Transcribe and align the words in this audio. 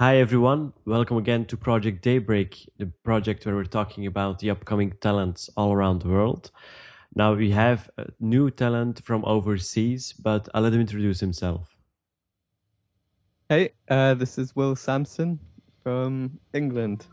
Hi, 0.00 0.18
everyone. 0.18 0.72
Welcome 0.84 1.16
again 1.16 1.44
to 1.46 1.56
Project 1.56 2.02
Daybreak, 2.02 2.70
the 2.78 2.86
project 3.02 3.44
where 3.44 3.56
we're 3.56 3.64
talking 3.64 4.06
about 4.06 4.38
the 4.38 4.50
upcoming 4.50 4.92
talents 5.00 5.50
all 5.56 5.72
around 5.72 6.02
the 6.02 6.08
world. 6.08 6.52
Now, 7.16 7.34
we 7.34 7.50
have 7.50 7.90
a 7.98 8.06
new 8.20 8.48
talent 8.52 9.04
from 9.04 9.24
overseas, 9.24 10.12
but 10.12 10.48
I'll 10.54 10.62
let 10.62 10.72
him 10.72 10.82
introduce 10.82 11.18
himself. 11.18 11.76
Hey, 13.48 13.72
uh, 13.88 14.14
this 14.14 14.38
is 14.38 14.54
Will 14.54 14.76
Samson 14.76 15.40
from 15.82 16.38
England. 16.54 17.04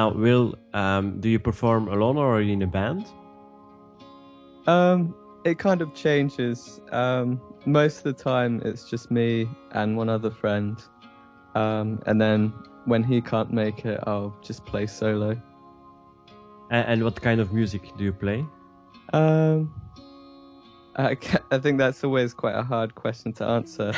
Now, 0.00 0.14
Will, 0.14 0.54
um, 0.72 1.20
do 1.20 1.28
you 1.28 1.38
perform 1.38 1.86
alone 1.88 2.16
or 2.16 2.34
are 2.34 2.40
you 2.40 2.54
in 2.54 2.62
a 2.62 2.66
band? 2.66 3.04
Um, 4.66 5.14
it 5.44 5.58
kind 5.58 5.82
of 5.82 5.92
changes. 5.92 6.80
Um, 6.90 7.38
most 7.66 7.98
of 7.98 8.04
the 8.04 8.14
time, 8.14 8.62
it's 8.64 8.88
just 8.88 9.10
me 9.10 9.46
and 9.72 9.98
one 9.98 10.08
other 10.08 10.30
friend. 10.30 10.82
Um, 11.54 12.00
and 12.06 12.18
then 12.18 12.54
when 12.86 13.02
he 13.04 13.20
can't 13.20 13.52
make 13.52 13.84
it, 13.84 14.00
I'll 14.06 14.34
just 14.40 14.64
play 14.64 14.86
solo. 14.86 15.36
And, 16.70 16.88
and 16.88 17.04
what 17.04 17.20
kind 17.20 17.38
of 17.38 17.52
music 17.52 17.82
do 17.98 18.04
you 18.04 18.14
play? 18.14 18.46
Um, 19.12 19.70
I, 20.96 21.14
I 21.50 21.58
think 21.58 21.76
that's 21.76 22.02
always 22.02 22.32
quite 22.32 22.54
a 22.54 22.62
hard 22.62 22.94
question 22.94 23.34
to 23.34 23.44
answer. 23.44 23.92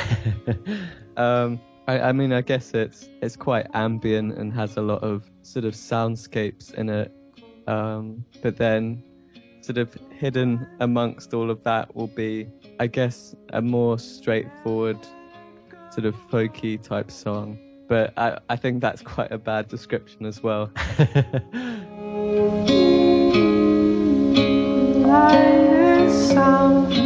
um, 1.15 1.61
I, 1.87 1.99
I 1.99 2.11
mean, 2.11 2.33
I 2.33 2.41
guess 2.41 2.73
it's 2.73 3.07
it's 3.21 3.37
quite 3.37 3.67
ambient 3.73 4.37
and 4.37 4.51
has 4.53 4.75
a 4.75 4.81
lot 4.81 5.01
of 5.01 5.29
sort 5.43 5.65
of 5.65 5.73
soundscapes 5.73 6.73
in 6.73 6.89
it. 6.89 7.11
Um, 7.67 8.25
but 8.41 8.57
then, 8.57 9.03
sort 9.61 9.77
of 9.77 9.95
hidden 10.17 10.67
amongst 10.79 11.33
all 11.33 11.49
of 11.49 11.63
that 11.63 11.95
will 11.95 12.07
be, 12.07 12.47
I 12.79 12.87
guess, 12.87 13.35
a 13.53 13.61
more 13.61 13.99
straightforward, 13.99 14.99
sort 15.91 16.05
of 16.05 16.15
folky 16.29 16.81
type 16.81 17.11
song. 17.11 17.57
But 17.87 18.13
I, 18.17 18.39
I 18.49 18.55
think 18.55 18.81
that's 18.81 19.01
quite 19.13 19.31
a 19.31 19.37
bad 19.37 19.67
description 19.67 20.25
as 20.25 20.43
well. 20.43 20.71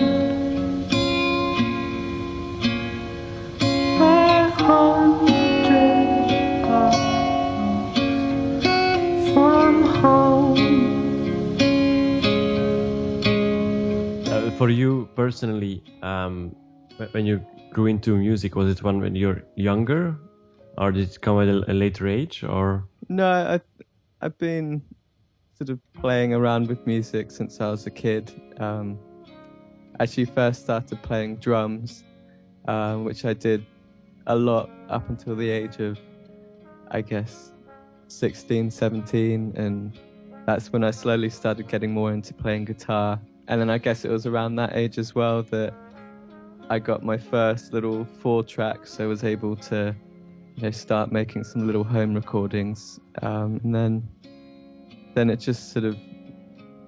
personally, 15.28 15.84
um, 16.04 16.56
when 17.12 17.26
you 17.26 17.46
grew 17.74 17.88
into 17.88 18.16
music, 18.16 18.56
was 18.56 18.72
it 18.72 18.82
one 18.82 19.02
when 19.02 19.14
you're 19.14 19.44
younger, 19.56 20.16
or 20.78 20.90
did 20.94 21.10
it 21.10 21.20
come 21.20 21.42
at 21.42 21.50
a, 21.50 21.70
a 21.70 21.74
later 21.74 22.08
age, 22.08 22.46
or? 22.46 22.88
No, 23.10 23.28
I, 23.28 23.60
I've 24.22 24.38
been 24.38 24.82
sort 25.58 25.70
of 25.70 25.80
playing 26.02 26.34
around 26.34 26.70
with 26.70 26.88
music 26.88 27.30
since 27.32 27.60
I 27.60 27.70
was 27.70 27.86
a 27.86 27.92
kid. 27.92 28.32
Um, 28.58 28.98
actually, 30.00 30.24
first 30.26 30.62
started 30.62 31.04
playing 31.04 31.38
drums, 31.38 32.06
um, 32.70 33.04
which 33.04 33.26
I 33.26 33.34
did 33.34 33.66
a 34.28 34.36
lot 34.36 34.70
up 34.88 35.10
until 35.10 35.36
the 35.36 35.50
age 35.50 35.78
of, 35.80 36.00
I 36.90 37.02
guess, 37.02 37.52
16, 38.08 38.72
17, 38.72 39.56
and 39.58 39.92
that's 40.46 40.72
when 40.72 40.86
I 40.86 40.92
slowly 40.92 41.30
started 41.30 41.68
getting 41.68 41.92
more 41.92 42.14
into 42.14 42.34
playing 42.34 42.64
guitar. 42.64 43.20
And 43.48 43.62
then 43.62 43.70
I 43.70 43.78
guess 43.78 44.04
it 44.04 44.12
was 44.12 44.26
around 44.26 44.56
that 44.56 44.76
age 44.76 44.98
as 44.98 45.16
well 45.16 45.44
that 45.44 45.74
I 46.70 46.80
got 46.80 47.04
my 47.04 47.18
first 47.18 47.72
little 47.74 48.06
four 48.06 48.44
tracks. 48.44 48.94
So 48.94 49.06
I 49.06 49.08
was 49.08 49.24
able 49.24 49.56
to 49.56 49.96
you 50.56 50.64
know, 50.64 50.72
start 50.72 51.12
making 51.12 51.44
some 51.44 51.66
little 51.66 51.84
home 51.84 52.14
recordings, 52.14 53.00
um, 53.22 53.62
and 53.64 53.74
then 53.74 54.10
then 55.14 55.30
it 55.30 55.38
just 55.38 55.72
sort 55.72 55.86
of 55.86 55.96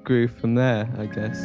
grew 0.04 0.28
from 0.28 0.56
there, 0.56 0.90
I 0.98 1.06
guess. 1.06 1.40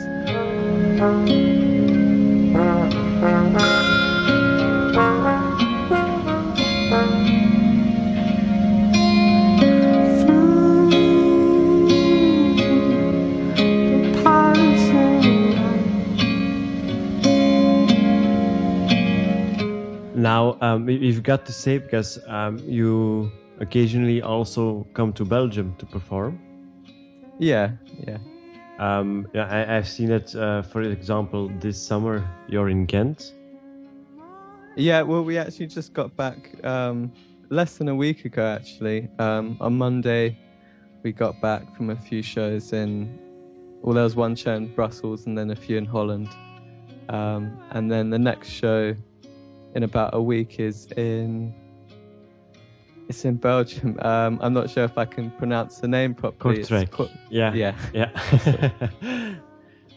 Now, 20.35 20.59
um, 20.61 20.87
we've 20.87 21.23
got 21.23 21.47
to 21.47 21.53
say 21.53 21.79
because 21.79 22.19
um, 22.27 22.59
you 22.67 23.31
occasionally 23.61 24.21
also 24.21 24.85
come 24.93 25.13
to 25.13 25.25
Belgium 25.25 25.77
to 25.79 25.87
perform. 25.87 26.41
Yeah, 27.39 27.71
yeah, 28.09 28.19
Um, 28.81 29.29
yeah, 29.33 29.47
I, 29.47 29.77
I've 29.77 29.87
seen 29.87 30.11
it. 30.11 30.35
Uh, 30.35 30.63
for 30.63 30.83
example, 30.83 31.53
this 31.61 31.81
summer 31.81 32.17
you're 32.49 32.69
in 32.69 32.85
Ghent. 32.85 33.33
yeah. 34.77 35.03
Well, 35.03 35.23
we 35.23 35.39
actually 35.39 35.69
just 35.69 35.93
got 35.93 36.17
back 36.17 36.39
um, 36.65 37.13
less 37.51 37.79
than 37.79 37.89
a 37.89 37.95
week 37.95 38.25
ago. 38.25 38.45
Actually, 38.45 39.09
um, 39.21 39.57
on 39.61 39.79
Monday, 39.79 40.37
we 41.05 41.13
got 41.13 41.41
back 41.41 41.63
from 41.77 41.91
a 41.91 41.97
few 41.97 42.23
shows 42.23 42.73
in. 42.73 42.91
Well, 43.83 43.95
there 43.95 44.03
was 44.03 44.17
one 44.17 44.35
show 44.35 44.55
in 44.57 44.67
Brussels 44.75 45.27
and 45.27 45.39
then 45.39 45.51
a 45.53 45.57
few 45.57 45.77
in 45.79 45.85
Holland, 45.85 46.29
um, 47.09 47.57
and 47.71 47.89
then 47.89 48.11
the 48.11 48.19
next 48.19 48.49
show 48.49 48.97
in 49.75 49.83
about 49.83 50.15
a 50.15 50.23
week 50.23 50.61
is 50.61 50.87
in. 50.97 51.55
It's 53.09 53.25
in 53.25 53.37
Belgium. 53.37 53.99
Um, 54.01 54.39
I'm 54.41 54.55
not 54.55 54.71
sure 54.71 54.85
if 54.85 54.97
I 54.97 55.05
can 55.05 55.31
pronounce 55.31 55.79
the 55.79 55.89
name 55.89 56.15
properly. 56.15 56.63
Kortrijk. 56.63 57.11
Yeah, 57.29 57.53
yeah. 57.53 57.75
yeah. 57.93 58.09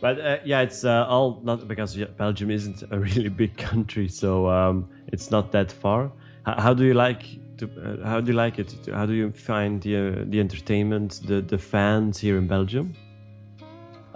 but 0.01 0.19
uh, 0.19 0.37
yeah, 0.43 0.61
it's 0.61 0.83
uh, 0.83 1.05
all 1.07 1.39
not 1.43 1.67
because 1.67 1.95
Belgium 1.95 2.51
isn't 2.51 2.83
a 2.91 2.99
really 2.99 3.29
big 3.29 3.55
country, 3.57 4.09
so 4.09 4.49
um, 4.49 4.89
it's 5.07 5.31
not 5.31 5.53
that 5.53 5.71
far. 5.71 6.11
How, 6.45 6.61
how 6.61 6.73
do 6.73 6.83
you 6.83 6.93
like 6.93 7.23
to? 7.59 7.65
Uh, 7.65 8.05
how 8.05 8.19
do 8.19 8.31
you 8.31 8.37
like 8.37 8.59
it? 8.59 8.75
How 8.91 9.05
do 9.05 9.13
you 9.13 9.31
find 9.31 9.81
the 9.81 9.95
uh, 9.95 10.23
the 10.25 10.41
entertainment, 10.41 11.21
the 11.25 11.41
the 11.41 11.57
fans 11.57 12.19
here 12.19 12.37
in 12.37 12.47
Belgium? 12.47 12.93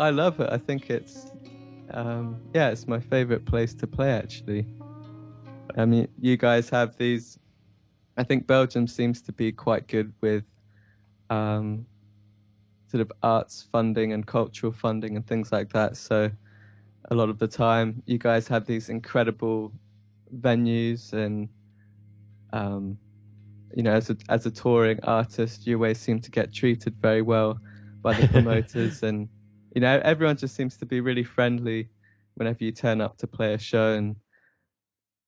I 0.02 0.10
love 0.10 0.40
it. 0.40 0.50
I 0.52 0.58
think 0.58 0.90
it's, 0.90 1.32
um, 1.92 2.42
yeah, 2.56 2.70
it's 2.70 2.88
my 2.88 3.00
favorite 3.00 3.46
place 3.46 3.74
to 3.76 3.88
play 3.88 4.12
actually. 4.12 4.66
I 5.78 5.86
mean, 5.86 6.08
you 6.20 6.38
guys 6.38 6.70
have 6.70 6.98
these. 6.98 7.40
I 8.18 8.24
think 8.24 8.46
Belgium 8.48 8.88
seems 8.88 9.22
to 9.24 9.32
be 9.32 9.52
quite 9.52 9.88
good 9.88 10.14
with, 10.22 10.44
um, 11.30 11.86
sort 12.88 13.02
of 13.02 13.12
arts 13.24 13.68
funding 13.72 14.12
and 14.14 14.28
cultural 14.28 14.72
funding 14.72 15.16
and 15.16 15.26
things 15.26 15.52
like 15.52 15.72
that. 15.74 15.96
So, 15.98 16.30
a 17.10 17.16
lot 17.16 17.30
of 17.30 17.40
the 17.40 17.48
time, 17.48 18.04
you 18.06 18.18
guys 18.18 18.48
have 18.48 18.66
these 18.66 18.90
incredible 18.90 19.72
venues 20.36 21.14
and, 21.14 21.48
um, 22.54 22.98
you 23.74 23.84
know, 23.84 23.94
as 23.94 24.10
a 24.10 24.18
as 24.30 24.46
a 24.46 24.52
touring 24.52 25.00
artist, 25.04 25.66
you 25.66 25.76
always 25.78 26.00
seem 26.00 26.20
to 26.20 26.32
get 26.32 26.54
treated 26.54 26.96
very 27.02 27.22
well 27.22 27.58
by 28.02 28.14
the 28.14 28.28
promoters 28.28 29.04
and 29.04 29.30
you 29.76 29.82
know 29.82 30.02
everyone 30.04 30.36
just 30.36 30.56
seems 30.56 30.78
to 30.78 30.86
be 30.86 31.00
really 31.00 31.24
friendly 31.24 31.90
whenever 32.36 32.64
you 32.64 32.72
turn 32.72 33.02
up 33.02 33.18
to 33.18 33.28
play 33.28 33.54
a 33.54 33.58
show 33.58 33.94
and 33.94 34.16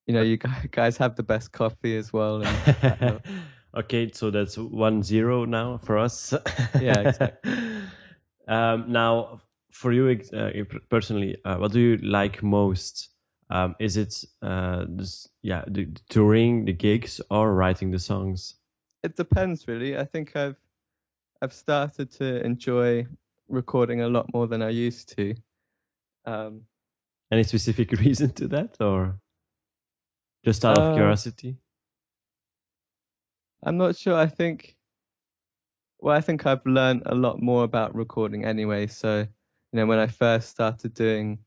you 0.08 0.14
know 0.14 0.22
you 0.22 0.38
guys 0.72 0.98
have 0.98 1.16
the 1.16 1.24
best 1.24 1.52
coffee 1.52 1.98
as 1.98 2.12
well 2.12 2.42
okay, 3.76 4.12
so 4.12 4.32
that's 4.32 4.58
one 4.58 5.04
zero 5.04 5.46
now 5.46 5.78
for 5.78 5.98
us. 5.98 6.34
Yeah, 6.80 7.00
exactly. 7.00 7.52
um, 8.48 8.92
now, 8.92 9.42
for 9.72 9.92
you 9.92 10.20
uh, 10.34 10.52
personally, 10.90 11.38
uh, 11.46 11.58
what 11.58 11.72
do 11.72 11.80
you 11.80 11.98
like 11.98 12.44
most? 12.44 13.10
Um, 13.50 13.76
is 13.80 13.98
it 13.98 14.24
uh, 14.42 14.86
this, 14.90 15.28
yeah, 15.42 15.64
the, 15.68 15.86
the 15.86 16.02
touring, 16.10 16.66
the 16.66 16.74
gigs, 16.74 17.22
or 17.30 17.54
writing 17.54 17.92
the 17.92 18.00
songs? 18.00 18.56
it 19.04 19.16
depends 19.16 19.68
really 19.68 19.98
i 19.98 20.04
think 20.04 20.36
i've 20.36 20.58
i've 21.42 21.54
started 21.54 22.10
to 22.12 22.44
enjoy 22.46 23.06
recording 23.50 24.02
a 24.02 24.08
lot 24.08 24.32
more 24.34 24.48
than 24.48 24.62
i 24.62 24.70
used 24.70 25.16
to 25.16 25.36
um 26.26 26.62
Any 27.32 27.44
specific 27.44 27.92
reason 28.00 28.32
to 28.34 28.48
that, 28.50 28.78
or 28.80 29.20
just 30.44 30.66
out 30.66 30.78
of 30.78 30.92
Uh, 30.92 30.92
curiosity? 30.92 31.58
i'm 33.64 33.78
not 33.78 33.96
sure 33.96 34.16
i 34.16 34.28
think 34.28 34.78
well 36.00 36.16
i 36.16 36.22
think 36.22 36.46
i've 36.46 36.66
learned 36.66 37.02
a 37.06 37.16
lot 37.16 37.42
more 37.42 37.64
about 37.64 37.96
recording 37.96 38.46
anyway 38.46 38.88
so 38.88 39.20
you 39.20 39.28
know 39.74 39.86
when 39.86 40.00
i 40.00 40.08
first 40.08 40.50
started 40.50 40.94
doing 40.94 41.40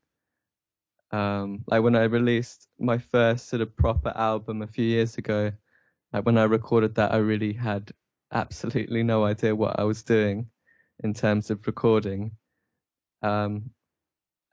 um, 1.11 1.63
like 1.67 1.83
when 1.83 1.95
I 1.95 2.03
released 2.03 2.67
my 2.79 2.97
first 2.97 3.47
sort 3.47 3.61
of 3.61 3.75
proper 3.75 4.11
album 4.15 4.61
a 4.61 4.67
few 4.67 4.85
years 4.85 5.17
ago, 5.17 5.51
like 6.13 6.25
when 6.25 6.37
I 6.37 6.43
recorded 6.43 6.95
that, 6.95 7.13
I 7.13 7.17
really 7.17 7.53
had 7.53 7.91
absolutely 8.31 9.03
no 9.03 9.23
idea 9.23 9.55
what 9.55 9.79
I 9.79 9.83
was 9.83 10.03
doing 10.03 10.49
in 11.03 11.13
terms 11.13 11.49
of 11.49 11.65
recording. 11.65 12.31
Um, 13.21 13.71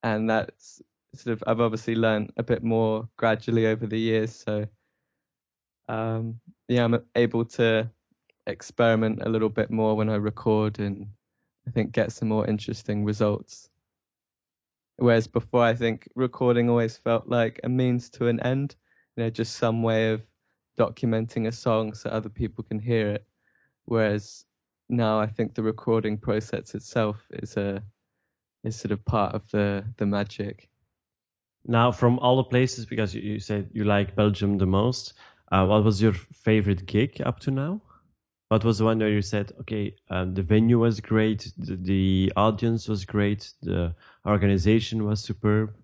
and 0.02 0.31
that's 0.31 0.82
sort 1.17 1.35
of 1.35 1.45
I've 1.47 1.61
obviously 1.61 1.95
learned 1.95 2.33
a 2.37 2.43
bit 2.43 2.63
more 2.63 3.09
gradually 3.17 3.67
over 3.67 3.87
the 3.87 3.99
years. 3.99 4.35
So 4.35 4.67
um, 5.89 6.41
yeah, 6.69 6.85
I'm 6.85 7.03
able 7.15 7.45
to 7.45 7.91
experiment 8.47 9.21
a 9.23 9.29
little 9.29 9.49
bit 9.49 9.71
more 9.71 9.97
when 9.97 10.11
I 10.11 10.17
record 10.17 10.79
and 10.79 11.09
I 11.67 11.71
think 11.71 11.93
get 11.93 12.13
some 12.13 12.29
more 12.29 12.47
interesting 12.47 13.05
results. 13.05 13.69
Whereas 14.97 15.27
before, 15.27 15.65
I 15.65 15.75
think 15.75 16.09
recording 16.15 16.71
always 16.71 16.97
felt 16.97 17.29
like 17.29 17.61
a 17.65 17.69
means 17.69 18.11
to 18.11 18.29
an 18.29 18.41
end, 18.41 18.77
you 19.17 19.25
know, 19.25 19.31
just 19.31 19.57
some 19.57 19.83
way 19.83 20.11
of 20.11 20.23
documenting 20.79 21.47
a 21.49 21.53
song 21.53 21.95
so 21.95 22.11
other 22.11 22.29
people 22.29 22.65
can 22.65 22.79
hear 22.79 23.11
it. 23.11 23.27
Whereas 23.87 24.45
now, 24.89 25.19
I 25.19 25.27
think 25.27 25.55
the 25.55 25.63
recording 25.63 26.19
process 26.19 26.75
itself 26.75 27.27
is 27.31 27.57
a 27.57 27.83
is 28.63 28.77
sort 28.77 28.93
of 28.93 29.05
part 29.05 29.35
of 29.35 29.51
the 29.51 29.85
the 29.97 30.07
magic. 30.07 30.69
Now, 31.67 31.93
from 31.93 32.19
all 32.19 32.37
the 32.37 32.45
places, 32.45 32.87
because 32.87 33.15
you, 33.15 33.41
said 33.41 33.71
you 33.73 33.85
like 33.85 34.15
Belgium 34.15 34.59
the 34.59 34.67
most, 34.67 35.15
uh, 35.51 35.65
what 35.67 35.85
was 35.85 36.01
your 36.01 36.13
favorite 36.13 36.87
gig 36.87 37.23
up 37.25 37.41
to 37.41 37.51
now? 37.51 37.81
What 38.49 38.65
was 38.65 38.79
the 38.79 38.85
one 38.85 38.99
where 38.99 39.09
you 39.09 39.23
said, 39.23 39.53
okay, 39.61 39.97
um, 40.11 40.35
the 40.35 40.43
venue 40.43 40.79
was 40.79 41.01
great, 41.01 41.51
the, 41.57 41.77
the, 41.77 42.33
audience 42.37 42.87
was 42.87 43.05
great, 43.05 43.51
the 43.63 43.95
organization 44.27 45.05
was 45.05 45.23
superb? 45.23 45.75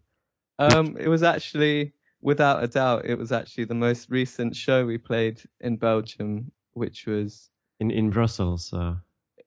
Um, 0.59 0.97
it 1.00 1.09
was 1.09 1.23
actually, 1.23 1.94
without 2.21 2.62
a 2.62 2.69
doubt, 2.69 3.06
it 3.06 3.17
was 3.17 3.32
actually 3.32 3.65
the 3.65 3.75
most 3.75 4.11
recent 4.11 4.55
show 4.55 4.85
we 4.85 4.99
played 4.99 5.43
in 5.61 5.79
Belgium, 5.79 6.53
which 6.75 7.06
was 7.06 7.49
in 7.81 7.91
in 7.91 8.11
Brussels. 8.11 8.73
Uh... 8.73 8.97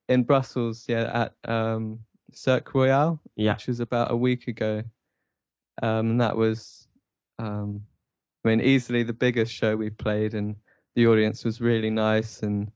In 0.09 0.23
Brussels, 0.23 0.85
yeah, 0.87 1.29
at 1.45 1.49
um, 1.49 1.99
Cirque 2.31 2.73
Royal, 2.73 3.21
yeah. 3.35 3.53
which 3.53 3.67
was 3.67 3.79
about 3.79 4.11
a 4.11 4.17
week 4.17 4.47
ago. 4.47 4.83
Um, 5.81 6.11
and 6.11 6.21
that 6.21 6.37
was, 6.37 6.87
um, 7.39 7.81
I 8.45 8.49
mean, 8.49 8.61
easily 8.61 9.03
the 9.03 9.13
biggest 9.13 9.53
show 9.53 9.75
we 9.75 9.89
played, 9.89 10.33
and 10.33 10.55
the 10.95 11.07
audience 11.07 11.43
was 11.43 11.61
really 11.61 11.89
nice, 11.89 12.43
and 12.43 12.71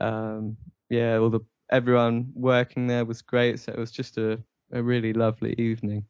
um, 0.00 0.56
yeah, 0.88 1.18
all 1.18 1.30
the 1.30 1.40
everyone 1.70 2.32
working 2.34 2.86
there 2.86 3.04
was 3.04 3.22
great. 3.22 3.60
So 3.60 3.72
it 3.72 3.78
was 3.78 3.90
just 3.90 4.18
a, 4.18 4.42
a 4.72 4.82
really 4.82 5.12
lovely 5.12 5.54
evening. 5.58 6.04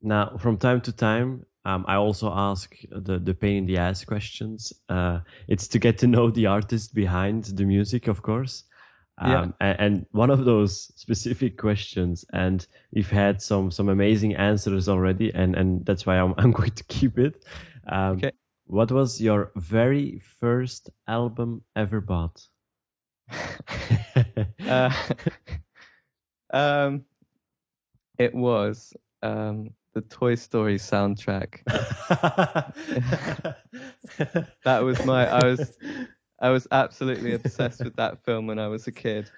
Now, 0.00 0.36
from 0.38 0.58
time 0.58 0.80
to 0.82 0.92
time, 0.92 1.44
um, 1.64 1.84
I 1.88 1.96
also 1.96 2.32
ask 2.32 2.74
the, 2.90 3.18
the 3.18 3.34
pain 3.34 3.56
in 3.56 3.66
the 3.66 3.78
ass 3.78 4.04
questions. 4.04 4.72
Uh, 4.88 5.20
it's 5.48 5.68
to 5.68 5.78
get 5.78 5.98
to 5.98 6.06
know 6.06 6.30
the 6.30 6.46
artist 6.46 6.94
behind 6.94 7.44
the 7.44 7.64
music, 7.64 8.08
of 8.08 8.22
course. 8.22 8.64
Um, 9.20 9.54
yeah. 9.60 9.76
and, 9.78 10.06
one 10.12 10.30
of 10.30 10.44
those 10.44 10.92
specific 10.94 11.58
questions, 11.58 12.24
and 12.32 12.64
we've 12.92 13.10
had 13.10 13.42
some 13.42 13.70
some 13.70 13.88
amazing 13.88 14.36
answers 14.36 14.88
already, 14.88 15.32
and, 15.34 15.56
and 15.56 15.84
that's 15.84 16.06
why 16.06 16.18
I'm, 16.18 16.34
I'm 16.38 16.52
going 16.52 16.70
to 16.70 16.84
keep 16.84 17.18
it. 17.18 17.44
Um, 17.88 18.16
okay. 18.18 18.32
What 18.66 18.92
was 18.92 19.20
your 19.20 19.50
very 19.56 20.20
first 20.40 20.90
album 21.06 21.62
ever 21.74 22.00
bought? 22.00 22.46
uh, 24.68 24.92
um, 26.50 27.04
it 28.18 28.34
was 28.34 28.92
um, 29.22 29.70
the 29.94 30.02
Toy 30.02 30.34
Story 30.34 30.76
soundtrack. 30.76 31.64
that 34.64 34.84
was 34.84 35.04
my. 35.04 35.26
I 35.26 35.44
was 35.44 35.76
I 36.40 36.50
was 36.50 36.68
absolutely 36.70 37.34
obsessed 37.34 37.82
with 37.82 37.96
that 37.96 38.24
film 38.24 38.46
when 38.46 38.58
I 38.58 38.68
was 38.68 38.86
a 38.86 38.92
kid. 38.92 39.30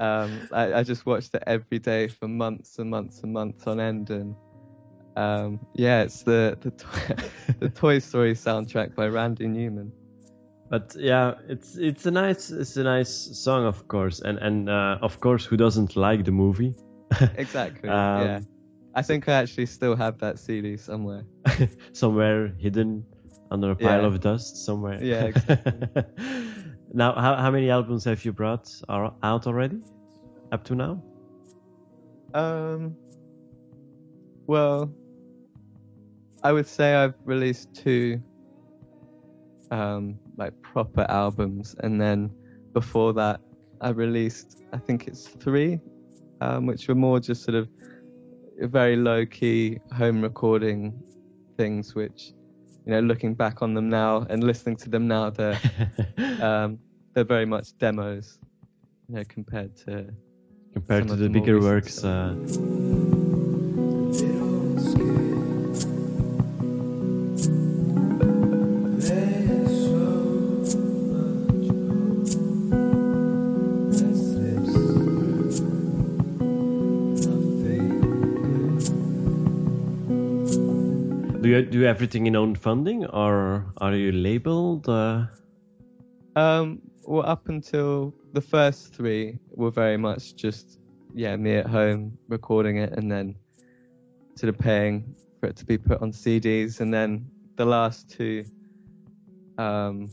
Um, 0.00 0.48
I, 0.52 0.74
I, 0.74 0.82
just 0.82 1.06
watched 1.06 1.34
it 1.34 1.42
every 1.46 1.78
day 1.78 2.08
for 2.08 2.26
months 2.26 2.78
and 2.78 2.90
months 2.90 3.20
and 3.22 3.32
months 3.32 3.66
on 3.66 3.78
end, 3.78 4.10
and 4.10 4.34
um, 5.16 5.60
yeah, 5.74 6.02
it's 6.02 6.22
the 6.22 6.58
the, 6.60 7.24
the 7.60 7.68
Toy 7.68 8.00
Story 8.00 8.34
soundtrack 8.34 8.94
by 8.96 9.06
Randy 9.06 9.46
Newman. 9.46 9.92
But 10.68 10.96
yeah, 10.98 11.34
it's 11.48 11.76
it's 11.76 12.06
a 12.06 12.10
nice 12.10 12.50
it's 12.50 12.76
a 12.76 12.82
nice 12.82 13.12
song, 13.38 13.64
of 13.66 13.86
course, 13.88 14.20
and 14.20 14.38
and 14.38 14.68
uh, 14.68 14.98
of 15.00 15.20
course, 15.20 15.44
who 15.44 15.56
doesn't 15.56 15.96
like 15.96 16.24
the 16.24 16.32
movie? 16.32 16.74
exactly. 17.36 17.88
um, 17.88 18.22
yeah, 18.22 18.40
I 18.94 19.02
think 19.02 19.28
I 19.28 19.34
actually 19.34 19.66
still 19.66 19.94
have 19.96 20.18
that 20.18 20.38
CD 20.38 20.76
somewhere. 20.76 21.24
somewhere 21.92 22.48
hidden 22.58 23.04
under 23.52 23.70
a 23.70 23.76
pile 23.76 24.00
yeah. 24.00 24.06
of 24.06 24.20
dust 24.20 24.64
somewhere. 24.64 24.98
Yeah. 25.02 25.24
Exactly. 25.24 26.04
now, 26.92 27.12
how 27.14 27.36
how 27.36 27.50
many 27.50 27.70
albums 27.70 28.04
have 28.04 28.24
you 28.24 28.32
brought 28.32 28.68
are 28.88 29.14
out 29.22 29.46
already, 29.46 29.80
up 30.50 30.64
to 30.64 30.74
now? 30.74 31.02
Um. 32.34 32.96
Well, 34.46 34.92
I 36.42 36.52
would 36.52 36.66
say 36.66 36.94
I've 36.94 37.14
released 37.24 37.74
two. 37.74 38.22
Um, 39.70 40.18
like 40.36 40.52
proper 40.60 41.06
albums, 41.08 41.74
and 41.80 41.98
then 41.98 42.30
before 42.74 43.14
that, 43.14 43.40
I 43.80 43.90
released 43.90 44.62
I 44.72 44.78
think 44.78 45.08
it's 45.08 45.28
three, 45.28 45.80
um, 46.40 46.66
which 46.66 46.88
were 46.88 46.94
more 46.94 47.20
just 47.20 47.42
sort 47.42 47.54
of 47.54 47.68
very 48.60 48.96
low 48.96 49.24
key 49.24 49.78
home 49.96 50.20
recording 50.20 50.92
things, 51.56 51.94
which 51.94 52.32
you 52.84 52.92
know, 52.92 53.00
looking 53.00 53.34
back 53.34 53.62
on 53.62 53.74
them 53.74 53.88
now 53.88 54.26
and 54.28 54.42
listening 54.42 54.76
to 54.76 54.90
them 54.90 55.06
now, 55.06 55.30
they're 55.30 55.58
um, 56.40 56.78
they're 57.14 57.24
very 57.24 57.46
much 57.46 57.76
demos, 57.78 58.38
you 59.08 59.16
know, 59.16 59.24
compared 59.28 59.76
to 59.76 60.08
compared 60.72 61.08
to 61.08 61.16
the, 61.16 61.28
bigger 61.28 61.60
works. 61.60 62.02
Uh... 62.02 62.34
you 81.52 81.62
do 81.62 81.84
everything 81.84 82.26
in 82.26 82.36
own 82.36 82.54
funding, 82.54 83.06
or 83.06 83.72
are 83.78 83.94
you 83.94 84.12
labeled? 84.12 84.88
Uh... 84.88 85.26
Um, 86.36 86.80
well, 87.04 87.26
up 87.26 87.48
until 87.48 88.14
the 88.32 88.40
first 88.40 88.94
three 88.94 89.38
were 89.50 89.70
very 89.70 89.96
much 89.96 90.34
just 90.34 90.78
yeah 91.14 91.36
me 91.36 91.56
at 91.56 91.66
home 91.66 92.16
recording 92.28 92.78
it 92.78 92.92
and 92.92 93.12
then 93.12 93.36
sort 94.34 94.48
of 94.48 94.58
paying 94.58 95.14
for 95.40 95.48
it 95.48 95.56
to 95.56 95.66
be 95.66 95.76
put 95.76 96.00
on 96.00 96.12
CDs, 96.12 96.80
and 96.80 96.92
then 96.92 97.26
the 97.56 97.64
last 97.66 98.08
two, 98.08 98.44
um, 99.58 100.10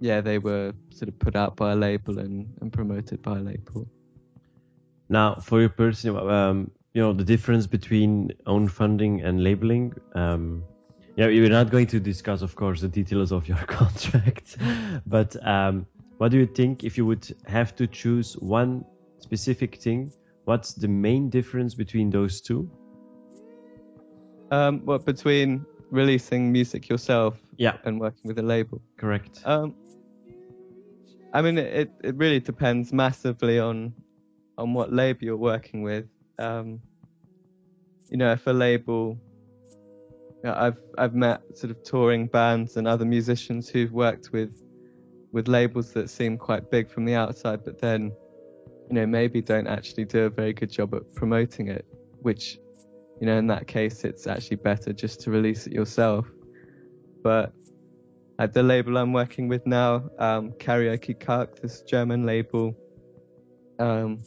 yeah, 0.00 0.20
they 0.20 0.38
were 0.38 0.72
sort 0.90 1.08
of 1.08 1.18
put 1.18 1.36
out 1.36 1.56
by 1.56 1.72
a 1.72 1.76
label 1.76 2.18
and, 2.18 2.52
and 2.60 2.72
promoted 2.72 3.22
by 3.22 3.38
a 3.38 3.40
label. 3.40 3.88
Now, 5.08 5.36
for 5.36 5.60
your 5.60 5.70
personal, 5.70 6.28
um, 6.28 6.70
you 6.94 7.02
know 7.02 7.12
the 7.12 7.24
difference 7.24 7.66
between 7.66 8.32
own 8.46 8.68
funding 8.68 9.22
and 9.22 9.42
labeling. 9.42 9.94
Um, 10.14 10.64
yeah, 11.16 11.26
we're 11.26 11.48
not 11.48 11.70
going 11.70 11.88
to 11.88 11.98
discuss, 11.98 12.42
of 12.42 12.54
course, 12.54 12.80
the 12.80 12.88
details 12.88 13.32
of 13.32 13.48
your 13.48 13.56
contract, 13.66 14.56
but 15.06 15.34
um, 15.44 15.84
what 16.18 16.30
do 16.30 16.38
you 16.38 16.46
think 16.46 16.84
if 16.84 16.96
you 16.96 17.04
would 17.06 17.28
have 17.46 17.74
to 17.76 17.86
choose 17.86 18.34
one 18.34 18.84
specific 19.18 19.76
thing? 19.76 20.12
What's 20.44 20.74
the 20.74 20.88
main 20.88 21.28
difference 21.28 21.74
between 21.74 22.10
those 22.10 22.40
two? 22.40 22.70
Um, 24.50 24.82
well, 24.84 24.98
between 24.98 25.66
releasing 25.90 26.52
music 26.52 26.88
yourself, 26.88 27.38
yeah, 27.56 27.76
and 27.84 28.00
working 28.00 28.22
with 28.24 28.38
a 28.38 28.42
label. 28.42 28.80
Correct. 28.96 29.40
Um, 29.44 29.74
I 31.32 31.42
mean, 31.42 31.58
it 31.58 31.90
it 32.02 32.14
really 32.16 32.40
depends 32.40 32.92
massively 32.92 33.58
on 33.58 33.92
on 34.56 34.72
what 34.72 34.92
label 34.92 35.24
you're 35.24 35.36
working 35.36 35.82
with. 35.82 36.06
Um, 36.38 36.80
you 38.10 38.16
know, 38.16 38.32
if 38.32 38.46
a 38.46 38.50
label, 38.50 39.18
you 39.70 40.40
know, 40.44 40.54
I've 40.56 40.78
I've 40.96 41.14
met 41.14 41.42
sort 41.56 41.70
of 41.70 41.82
touring 41.82 42.26
bands 42.26 42.76
and 42.76 42.86
other 42.86 43.04
musicians 43.04 43.68
who've 43.68 43.92
worked 43.92 44.32
with 44.32 44.62
with 45.32 45.48
labels 45.48 45.92
that 45.92 46.08
seem 46.08 46.38
quite 46.38 46.70
big 46.70 46.88
from 46.90 47.04
the 47.04 47.14
outside, 47.14 47.64
but 47.64 47.80
then 47.80 48.12
you 48.88 48.94
know 48.94 49.06
maybe 49.06 49.42
don't 49.42 49.66
actually 49.66 50.04
do 50.04 50.24
a 50.24 50.30
very 50.30 50.52
good 50.52 50.70
job 50.70 50.94
at 50.94 51.14
promoting 51.14 51.68
it. 51.68 51.84
Which 52.22 52.58
you 53.20 53.26
know 53.26 53.36
in 53.36 53.46
that 53.48 53.66
case 53.66 54.04
it's 54.04 54.26
actually 54.26 54.56
better 54.56 54.92
just 54.92 55.20
to 55.22 55.30
release 55.30 55.66
it 55.66 55.72
yourself. 55.72 56.26
But 57.22 57.52
at 58.38 58.52
the 58.52 58.62
label 58.62 58.96
I'm 58.96 59.12
working 59.12 59.48
with 59.48 59.66
now, 59.66 60.08
um, 60.18 60.52
Karaoke 60.52 61.18
Kalk, 61.18 61.60
this 61.60 61.82
German 61.82 62.24
label, 62.24 62.76
um, 63.80 64.20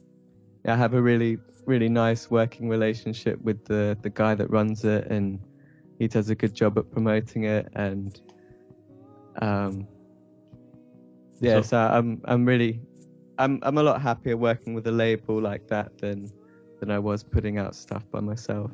I 0.68 0.76
have 0.76 0.94
a 0.94 1.02
really 1.02 1.38
really 1.66 1.90
nice 1.90 2.30
working 2.30 2.70
relationship 2.70 3.42
with 3.42 3.64
the 3.66 3.98
the 4.02 4.10
guy 4.10 4.36
that 4.36 4.50
runs 4.50 4.84
it, 4.84 5.08
and 5.08 5.40
he 6.00 6.08
does 6.08 6.30
a 6.30 6.36
good 6.36 6.54
job 6.54 6.78
at 6.78 6.92
promoting 6.92 7.44
it. 7.46 7.68
And 7.74 8.20
um, 9.42 9.88
yeah, 11.40 11.62
so, 11.62 11.62
so 11.62 11.78
I'm 11.78 12.22
I'm 12.26 12.46
really 12.46 12.82
I'm 13.38 13.60
I'm 13.64 13.78
a 13.78 13.84
lot 13.84 14.02
happier 14.02 14.38
working 14.38 14.74
with 14.74 14.88
a 14.88 14.92
label 14.92 15.40
like 15.42 15.68
that 15.68 15.98
than 15.98 16.32
than 16.80 16.92
I 16.92 17.00
was 17.00 17.24
putting 17.24 17.58
out 17.58 17.76
stuff 17.76 18.04
by 18.12 18.20
myself. 18.20 18.72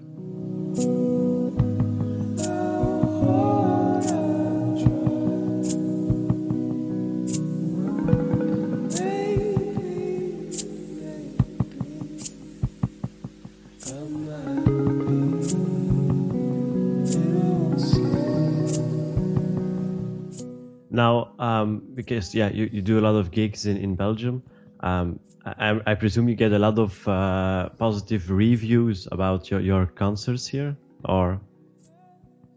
Now, 20.97 21.35
um, 21.37 21.83
because 21.93 22.33
yeah, 22.33 22.49
you, 22.49 22.67
you 22.73 22.81
do 22.81 22.97
a 22.97 23.03
lot 23.07 23.15
of 23.15 23.29
gigs 23.29 23.67
in 23.67 23.77
in 23.77 23.95
Belgium. 23.95 24.41
Um, 24.79 25.19
I, 25.45 25.79
I, 25.85 25.93
presume 25.93 26.27
you 26.27 26.35
get 26.35 26.51
a 26.53 26.59
lot 26.59 26.79
of 26.79 27.07
uh, 27.07 27.69
positive 27.77 28.31
reviews 28.31 29.07
about 29.11 29.49
your, 29.51 29.61
your 29.61 29.85
concerts 29.85 30.47
here, 30.47 30.75
or? 31.05 31.39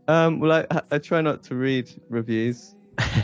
Um, 0.09 0.41
well, 0.41 0.53
I, 0.71 0.81
I 0.91 0.99
try 0.99 1.21
not 1.21 1.43
to 1.45 1.55
read 1.55 1.87
reviews. 2.09 2.75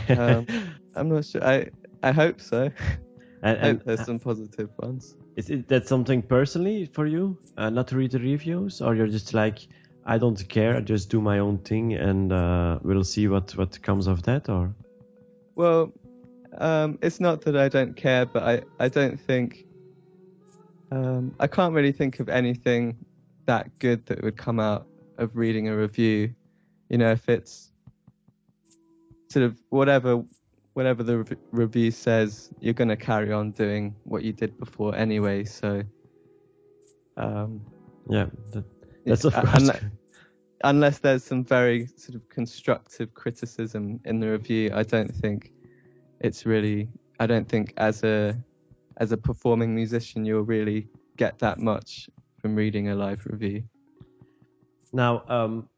Um, 0.09 0.45
I'm 0.95 1.09
not 1.09 1.25
sure. 1.25 1.43
I 1.43 1.69
I 2.03 2.11
hope 2.11 2.39
so. 2.39 2.69
And, 3.43 3.57
I 3.57 3.61
hope 3.67 3.83
there's 3.85 4.05
some 4.05 4.19
positive 4.19 4.69
ones. 4.79 5.15
Is 5.35 5.49
it 5.51 5.67
that 5.67 5.87
something 5.87 6.23
personally 6.23 6.89
for 6.91 7.05
you, 7.05 7.37
uh, 7.55 7.69
not 7.69 7.87
to 7.89 7.95
read 7.95 8.11
the 8.11 8.19
reviews, 8.19 8.81
or 8.81 8.95
you're 8.95 9.13
just 9.17 9.33
like, 9.33 9.59
I 10.05 10.17
don't 10.17 10.41
care, 10.49 10.75
I 10.75 10.81
just 10.81 11.11
do 11.11 11.21
my 11.21 11.37
own 11.39 11.59
thing, 11.59 11.93
and 11.93 12.31
uh, 12.31 12.79
we'll 12.81 13.03
see 13.03 13.27
what 13.27 13.55
what 13.55 13.81
comes 13.81 14.07
of 14.07 14.23
that, 14.23 14.49
or? 14.49 14.73
Well, 15.57 15.91
um, 16.59 16.99
it's 17.01 17.19
not 17.19 17.41
that 17.41 17.57
I 17.57 17.67
don't 17.67 17.97
care, 17.97 18.27
but 18.27 18.43
I, 18.43 18.61
I 18.79 18.89
don't 18.89 19.19
think 19.19 19.65
um, 20.91 21.33
I 21.39 21.47
can't 21.47 21.73
really 21.73 21.91
think 21.91 22.19
of 22.19 22.29
anything 22.29 22.95
that 23.47 23.67
good 23.79 24.05
that 24.05 24.23
would 24.23 24.37
come 24.37 24.59
out 24.59 24.85
of 25.17 25.35
reading 25.35 25.67
a 25.67 25.75
review. 25.75 26.31
You 26.89 26.99
know, 26.99 27.11
if 27.11 27.27
it's 27.27 27.71
sort 29.31 29.45
of 29.45 29.57
whatever 29.69 30.23
whatever 30.73 31.01
the 31.01 31.17
re- 31.23 31.37
review 31.51 31.89
says, 31.89 32.51
you're 32.59 32.75
going 32.75 32.89
to 32.89 32.95
carry 32.95 33.33
on 33.33 33.49
doing 33.49 33.95
what 34.03 34.21
you 34.21 34.33
did 34.33 34.59
before 34.59 34.95
anyway. 34.95 35.43
So, 35.43 35.81
um, 37.17 37.61
yeah, 38.07 38.27
that, 38.51 38.63
that's 39.07 39.25
of 39.25 39.33
course. 39.33 39.71
Unless 40.63 40.99
there's 40.99 41.23
some 41.23 41.43
very 41.43 41.87
sort 41.97 42.15
of 42.15 42.27
constructive 42.29 43.13
criticism 43.13 43.99
in 44.05 44.19
the 44.19 44.29
review, 44.29 44.71
I 44.73 44.83
don't 44.83 45.13
think 45.13 45.51
it's 46.19 46.45
really. 46.45 46.89
I 47.19 47.25
don't 47.27 47.47
think 47.47 47.73
as 47.77 48.03
a 48.03 48.37
as 48.97 49.11
a 49.11 49.17
performing 49.17 49.75
musician 49.75 50.25
you'll 50.25 50.43
really 50.43 50.87
get 51.17 51.39
that 51.39 51.59
much 51.59 52.09
from 52.39 52.55
reading 52.55 52.89
a 52.89 52.95
live 52.95 53.25
review. 53.25 53.63
Now, 54.93 55.23
um, 55.27 55.69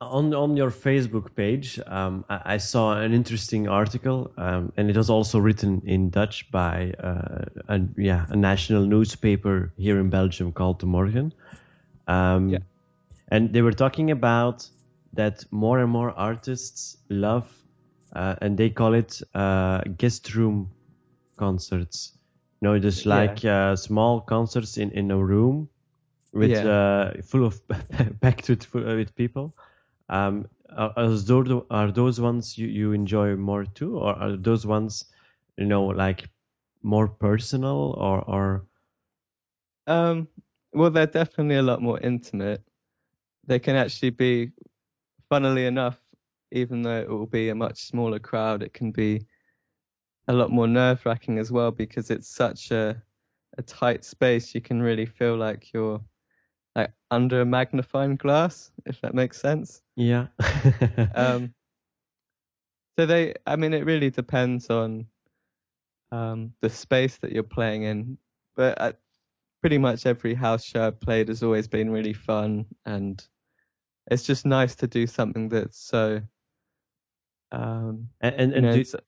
on 0.00 0.34
on 0.34 0.56
your 0.56 0.70
Facebook 0.70 1.34
page, 1.34 1.78
um, 1.86 2.24
I, 2.28 2.54
I, 2.54 2.56
saw 2.56 2.98
an 2.98 3.12
interesting 3.12 3.68
article, 3.68 4.32
um, 4.38 4.72
and 4.76 4.88
it 4.88 4.96
was 4.96 5.10
also 5.10 5.38
written 5.38 5.82
in 5.84 6.10
Dutch 6.10 6.50
by 6.50 6.94
uh, 6.98 7.44
a, 7.68 7.80
yeah 7.96 8.26
a 8.28 8.36
national 8.36 8.86
newspaper 8.86 9.72
here 9.76 9.98
in 10.00 10.08
Belgium 10.08 10.52
called 10.52 10.78
De 10.78 10.86
Morgen. 10.86 11.32
Um, 12.08 12.48
yeah 12.48 12.58
and 13.30 13.52
they 13.52 13.62
were 13.62 13.72
talking 13.72 14.10
about 14.10 14.68
that 15.12 15.44
more 15.50 15.78
and 15.80 15.90
more 15.90 16.10
artists 16.10 16.96
love 17.08 17.50
uh, 18.14 18.34
and 18.40 18.56
they 18.56 18.70
call 18.70 18.94
it 18.94 19.20
uh, 19.34 19.80
guest 19.96 20.34
room 20.34 20.70
concerts 21.36 22.12
you 22.60 22.68
know 22.68 22.78
just 22.78 23.06
like 23.06 23.42
yeah. 23.42 23.70
uh, 23.70 23.76
small 23.76 24.20
concerts 24.20 24.76
in, 24.76 24.90
in 24.90 25.10
a 25.10 25.16
room 25.16 25.68
with 26.32 26.50
yeah. 26.50 26.68
Uh, 26.68 27.22
full 27.22 27.44
of 27.44 27.60
packed 28.20 28.48
with, 28.48 28.66
uh, 28.74 28.80
with 28.80 29.14
people 29.16 29.54
um, 30.08 30.46
are, 30.76 31.08
those, 31.08 31.62
are 31.70 31.90
those 31.90 32.20
ones 32.20 32.56
you, 32.56 32.68
you 32.68 32.92
enjoy 32.92 33.34
more 33.34 33.64
too 33.64 33.98
or 33.98 34.14
are 34.14 34.36
those 34.36 34.66
ones 34.66 35.04
you 35.56 35.66
know 35.66 35.86
like 35.86 36.28
more 36.82 37.08
personal 37.08 37.94
or 37.98 38.20
or 38.22 38.64
um 39.86 40.28
well 40.72 40.90
they're 40.90 41.06
definitely 41.06 41.56
a 41.56 41.62
lot 41.62 41.82
more 41.82 41.98
intimate 42.00 42.62
they 43.46 43.58
can 43.58 43.76
actually 43.76 44.10
be, 44.10 44.50
funnily 45.28 45.66
enough, 45.66 45.98
even 46.52 46.82
though 46.82 47.00
it 47.00 47.08
will 47.08 47.26
be 47.26 47.48
a 47.48 47.54
much 47.54 47.84
smaller 47.84 48.18
crowd, 48.18 48.62
it 48.62 48.72
can 48.72 48.90
be 48.90 49.26
a 50.28 50.32
lot 50.32 50.50
more 50.50 50.66
nerve 50.66 51.04
wracking 51.04 51.38
as 51.38 51.50
well 51.50 51.70
because 51.70 52.10
it's 52.10 52.28
such 52.28 52.70
a 52.70 53.02
a 53.58 53.62
tight 53.62 54.04
space. 54.04 54.54
You 54.54 54.60
can 54.60 54.80
really 54.80 55.06
feel 55.06 55.36
like 55.36 55.72
you're 55.72 56.00
like 56.76 56.92
under 57.10 57.40
a 57.40 57.44
magnifying 57.44 58.16
glass, 58.16 58.70
if 58.86 59.00
that 59.00 59.14
makes 59.14 59.40
sense. 59.40 59.82
Yeah. 59.96 60.28
um, 61.14 61.52
so 62.98 63.06
they, 63.06 63.34
I 63.46 63.56
mean, 63.56 63.74
it 63.74 63.84
really 63.84 64.10
depends 64.10 64.70
on 64.70 65.06
um, 66.12 66.52
the 66.60 66.70
space 66.70 67.16
that 67.18 67.32
you're 67.32 67.42
playing 67.42 67.82
in. 67.84 68.18
But 68.56 68.80
at 68.80 69.00
pretty 69.60 69.78
much 69.78 70.06
every 70.06 70.34
house 70.34 70.64
show 70.64 70.86
I've 70.86 71.00
played 71.00 71.28
has 71.28 71.42
always 71.42 71.68
been 71.68 71.90
really 71.90 72.14
fun 72.14 72.66
and 72.84 73.22
it's 74.10 74.24
just 74.24 74.44
nice 74.44 74.74
to 74.76 74.86
do 74.86 75.06
something 75.06 75.48
that's 75.48 75.78
so. 75.78 76.22
Um, 77.52 78.08
and 78.20 78.34
and, 78.34 78.52
and 78.52 78.84
do, 78.84 78.98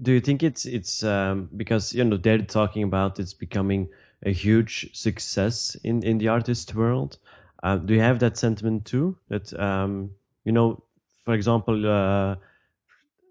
do, 0.00 0.12
you 0.12 0.20
think 0.20 0.42
it's 0.42 0.66
it's 0.66 1.02
um, 1.02 1.48
because 1.56 1.92
you 1.92 2.04
know 2.04 2.16
they're 2.16 2.38
talking 2.38 2.82
about 2.82 3.18
it's 3.18 3.34
becoming 3.34 3.88
a 4.24 4.32
huge 4.32 4.96
success 4.96 5.76
in 5.82 6.02
in 6.02 6.18
the 6.18 6.28
artist 6.28 6.74
world? 6.74 7.18
Uh, 7.62 7.76
do 7.76 7.94
you 7.94 8.00
have 8.00 8.18
that 8.20 8.36
sentiment 8.36 8.86
too? 8.86 9.16
That 9.28 9.52
um, 9.58 10.10
you 10.44 10.52
know, 10.52 10.82
for 11.24 11.34
example, 11.34 11.86
uh, 11.86 12.36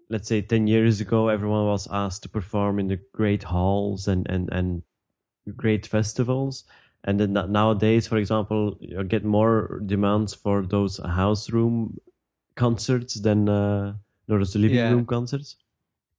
let's 0.08 0.28
say 0.28 0.42
10 0.42 0.66
years 0.66 1.00
ago, 1.00 1.28
everyone 1.28 1.66
was 1.66 1.88
asked 1.90 2.22
to 2.22 2.28
perform 2.28 2.78
in 2.78 2.88
the 2.88 3.00
great 3.12 3.42
halls 3.42 4.08
and 4.08 4.26
and 4.28 4.48
and 4.52 4.82
great 5.56 5.86
festivals. 5.86 6.64
And 7.04 7.18
then 7.18 7.32
nowadays 7.32 8.06
for 8.06 8.18
example 8.18 8.76
you 8.80 9.02
get 9.04 9.24
more 9.24 9.80
demands 9.86 10.34
for 10.34 10.66
those 10.66 10.98
house 10.98 11.50
room 11.50 11.98
concerts 12.56 13.14
than 13.14 13.48
uh, 13.48 13.94
those 14.26 14.54
living 14.54 14.76
yeah. 14.76 14.90
room 14.90 15.06
concerts. 15.06 15.56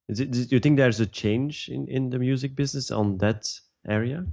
Is 0.08 0.20
it, 0.20 0.32
do 0.32 0.46
you 0.50 0.60
think 0.60 0.78
there's 0.78 1.00
a 1.00 1.06
change 1.06 1.70
in, 1.70 1.88
in 1.88 2.10
the 2.10 2.20
music 2.20 2.56
business 2.56 2.92
on 2.92 3.18
that 3.20 3.48
area? 3.88 4.26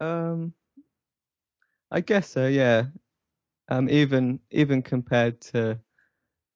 Um 0.00 0.52
i 1.90 2.00
guess 2.00 2.28
so 2.28 2.46
yeah. 2.46 2.84
Um 3.68 3.88
even 3.88 4.40
even 4.50 4.82
compared 4.82 5.40
to 5.52 5.78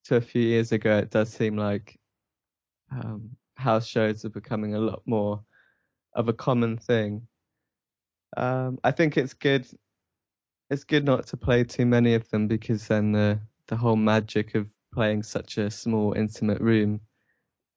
to 0.05 0.17
a 0.17 0.21
few 0.21 0.43
years 0.43 0.73
ago 0.73 0.99
it 0.99 1.11
does 1.11 1.31
seem 1.31 1.57
like 1.57 1.99
um 2.91 3.31
house 3.55 3.87
shows 3.87 4.25
are 4.25 4.31
becoming 4.31 4.75
a 4.75 4.79
lot 4.81 5.03
more 5.07 5.43
of 6.19 6.29
a 6.29 6.33
common 6.35 6.77
thing 6.77 7.27
um, 8.37 8.79
I 8.85 8.91
think 8.91 9.17
it's 9.17 9.35
good. 9.35 9.67
It's 10.71 10.85
good 10.85 11.05
not 11.05 11.27
to 11.29 11.37
play 11.37 11.65
too 11.65 11.87
many 11.87 12.15
of 12.15 12.29
them 12.31 12.47
because 12.47 12.87
then 12.87 13.13
the 13.13 13.41
the 13.69 13.77
whole 13.77 13.97
magic 13.97 14.55
of 14.55 14.67
playing 14.93 15.23
such 15.23 15.59
a 15.59 15.71
small, 15.71 16.13
intimate 16.13 16.61
room, 16.61 17.01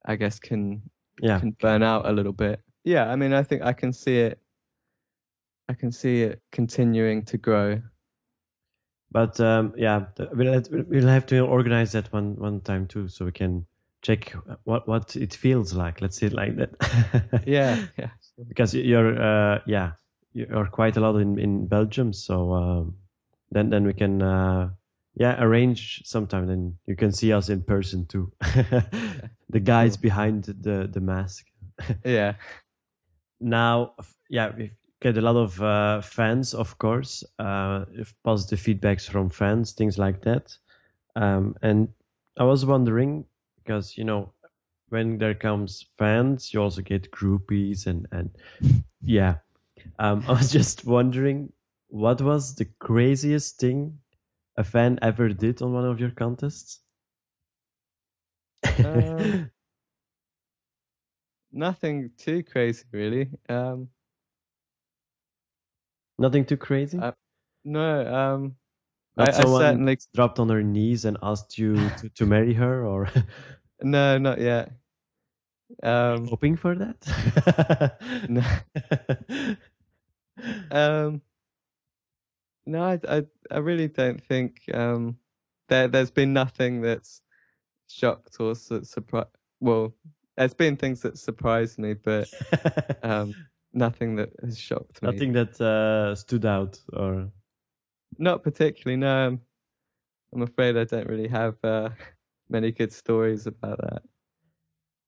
I 0.04 0.16
guess, 0.16 0.38
can 0.38 0.82
yeah. 1.20 1.38
can 1.38 1.52
burn 1.52 1.82
out 1.82 2.06
a 2.06 2.12
little 2.12 2.32
bit. 2.32 2.60
Yeah, 2.84 3.10
I 3.10 3.16
mean, 3.16 3.32
I 3.32 3.42
think 3.42 3.62
I 3.62 3.72
can 3.72 3.92
see 3.92 4.18
it. 4.18 4.38
I 5.68 5.74
can 5.74 5.92
see 5.92 6.22
it 6.22 6.42
continuing 6.50 7.24
to 7.26 7.38
grow. 7.38 7.80
But 9.10 9.40
um, 9.40 9.72
yeah, 9.76 10.06
we'll 10.32 10.62
we'll 10.70 11.08
have 11.08 11.26
to 11.26 11.40
organize 11.40 11.92
that 11.92 12.12
one 12.12 12.36
one 12.36 12.60
time 12.60 12.86
too, 12.86 13.08
so 13.08 13.24
we 13.24 13.32
can 13.32 13.66
check 14.02 14.34
what 14.64 14.86
what 14.86 15.16
it 15.16 15.32
feels 15.32 15.72
like. 15.72 16.02
Let's 16.02 16.18
say 16.18 16.26
it 16.26 16.34
like 16.34 16.56
that. 16.56 17.42
yeah, 17.46 17.86
yeah. 17.96 18.10
Because 18.48 18.74
you're 18.74 19.20
uh, 19.20 19.60
yeah 19.66 19.92
you 20.32 20.46
are 20.54 20.66
quite 20.66 20.96
a 20.96 21.00
lot 21.00 21.16
in 21.16 21.38
in 21.38 21.66
Belgium, 21.66 22.12
so 22.12 22.52
um, 22.52 22.96
then 23.50 23.70
then 23.70 23.84
we 23.84 23.92
can 23.92 24.22
uh, 24.22 24.70
yeah 25.14 25.42
arrange 25.42 26.02
sometime. 26.04 26.48
and 26.48 26.74
you 26.86 26.96
can 26.96 27.12
see 27.12 27.32
us 27.32 27.48
in 27.48 27.62
person 27.62 28.06
too. 28.06 28.32
the 28.40 29.60
guys 29.60 29.96
behind 29.96 30.44
the 30.44 30.88
the 30.92 31.00
mask. 31.00 31.46
yeah. 32.04 32.34
Now, 33.44 33.94
yeah, 34.30 34.52
we 34.56 34.70
get 35.00 35.18
a 35.18 35.20
lot 35.20 35.34
of 35.34 35.60
uh, 35.60 36.00
fans, 36.00 36.54
of 36.54 36.78
course, 36.78 37.24
uh, 37.40 37.84
positive 38.22 38.60
feedbacks 38.60 39.08
from 39.08 39.30
fans, 39.30 39.72
things 39.72 39.98
like 39.98 40.22
that. 40.22 40.56
Um, 41.16 41.56
and 41.60 41.88
I 42.38 42.44
was 42.44 42.64
wondering 42.64 43.24
because 43.56 43.98
you 43.98 44.04
know 44.04 44.32
when 44.92 45.18
there 45.18 45.34
comes 45.34 45.86
fans, 45.98 46.54
you 46.54 46.62
also 46.62 46.82
get 46.82 47.10
groupies 47.10 47.86
and 47.88 48.06
and 48.12 48.30
yeah 49.02 49.38
Um, 49.98 50.24
I 50.28 50.32
was 50.32 50.52
just 50.52 50.84
wondering, 50.86 51.52
what 51.88 52.20
was 52.22 52.56
the 52.56 52.66
craziest 52.80 53.58
thing 53.60 54.00
a 54.56 54.64
fan 54.64 54.98
ever 55.02 55.30
did 55.30 55.62
on 55.62 55.72
one 55.74 55.86
of 55.86 56.00
your 56.00 56.12
contests? 56.12 56.80
Um, 58.82 59.50
nothing 61.52 62.10
too 62.16 62.42
crazy, 62.42 62.84
really. 62.92 63.30
Um, 63.48 63.90
Nothing 66.18 66.44
too 66.46 66.56
crazy. 66.56 66.98
Uh, 66.98 67.12
no, 67.64 68.14
um, 68.14 68.56
Not 69.16 69.34
I, 69.34 69.42
I 69.42 69.44
someone 69.44 69.54
certainly 69.58 69.98
dropped 70.14 70.38
on 70.38 70.48
her 70.50 70.62
knees 70.62 71.04
and 71.04 71.18
asked 71.22 71.58
you 71.58 71.90
to, 71.90 72.08
to 72.10 72.26
marry 72.26 72.54
her, 72.54 72.86
or 72.86 73.08
no, 73.82 74.18
not 74.18 74.40
yet. 74.40 74.72
Um, 75.82 76.26
hoping 76.26 76.56
for 76.56 76.74
that. 76.74 77.98
no, 78.28 79.56
um, 80.70 81.22
no, 82.66 82.82
I, 82.82 83.00
I, 83.08 83.22
I 83.50 83.58
really 83.58 83.88
don't 83.88 84.22
think 84.22 84.62
um, 84.72 85.18
there, 85.68 85.88
there's 85.88 86.10
been 86.10 86.32
nothing 86.32 86.80
that's 86.80 87.22
shocked 87.88 88.36
or 88.40 88.54
su- 88.54 88.84
surprised. 88.84 89.28
Well, 89.60 89.94
there's 90.36 90.54
been 90.54 90.76
things 90.76 91.00
that 91.02 91.18
surprised 91.18 91.78
me, 91.78 91.94
but 91.94 92.28
um, 93.02 93.34
nothing 93.72 94.16
that 94.16 94.30
has 94.42 94.58
shocked 94.58 95.02
me. 95.02 95.12
Nothing 95.12 95.32
that 95.32 95.60
uh, 95.60 96.14
stood 96.14 96.44
out, 96.46 96.80
or 96.92 97.30
Not 98.18 98.42
particularly. 98.42 98.96
No, 98.96 99.26
I'm, 99.26 99.40
I'm 100.34 100.42
afraid 100.42 100.76
I 100.76 100.84
don't 100.84 101.08
really 101.08 101.28
have 101.28 101.56
uh, 101.64 101.90
many 102.48 102.72
good 102.72 102.92
stories 102.92 103.46
about 103.46 103.78
that. 103.78 104.02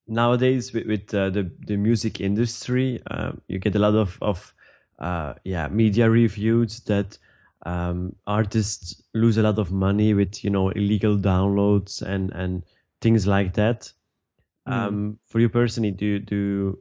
Nowadays 0.07 0.73
with, 0.73 0.87
with 0.87 1.15
uh, 1.15 1.31
the 1.31 1.51
the 1.67 1.77
music 1.77 2.21
industry, 2.21 3.01
uh, 3.11 3.33
you 3.49 3.59
get 3.59 3.77
a 3.77 3.79
lot 3.79 3.95
of 3.95 4.19
of 4.23 4.55
uh, 4.99 5.35
yeah 5.45 5.69
media 5.69 6.09
reviews 6.11 6.81
that 6.81 7.19
um, 7.67 8.15
artists 8.27 9.03
lose 9.15 9.39
a 9.39 9.43
lot 9.43 9.59
of 9.59 9.73
money 9.73 10.15
with 10.15 10.45
you 10.45 10.51
know 10.51 10.69
illegal 10.71 11.17
downloads 11.19 12.03
and 12.03 12.33
and 12.33 12.65
things 13.01 13.27
like 13.27 13.55
that. 13.55 13.93
Um, 14.67 15.19
for 15.27 15.41
you 15.41 15.49
personally, 15.51 15.93
do 15.93 16.07
you- 16.07 16.21
do 16.21 16.79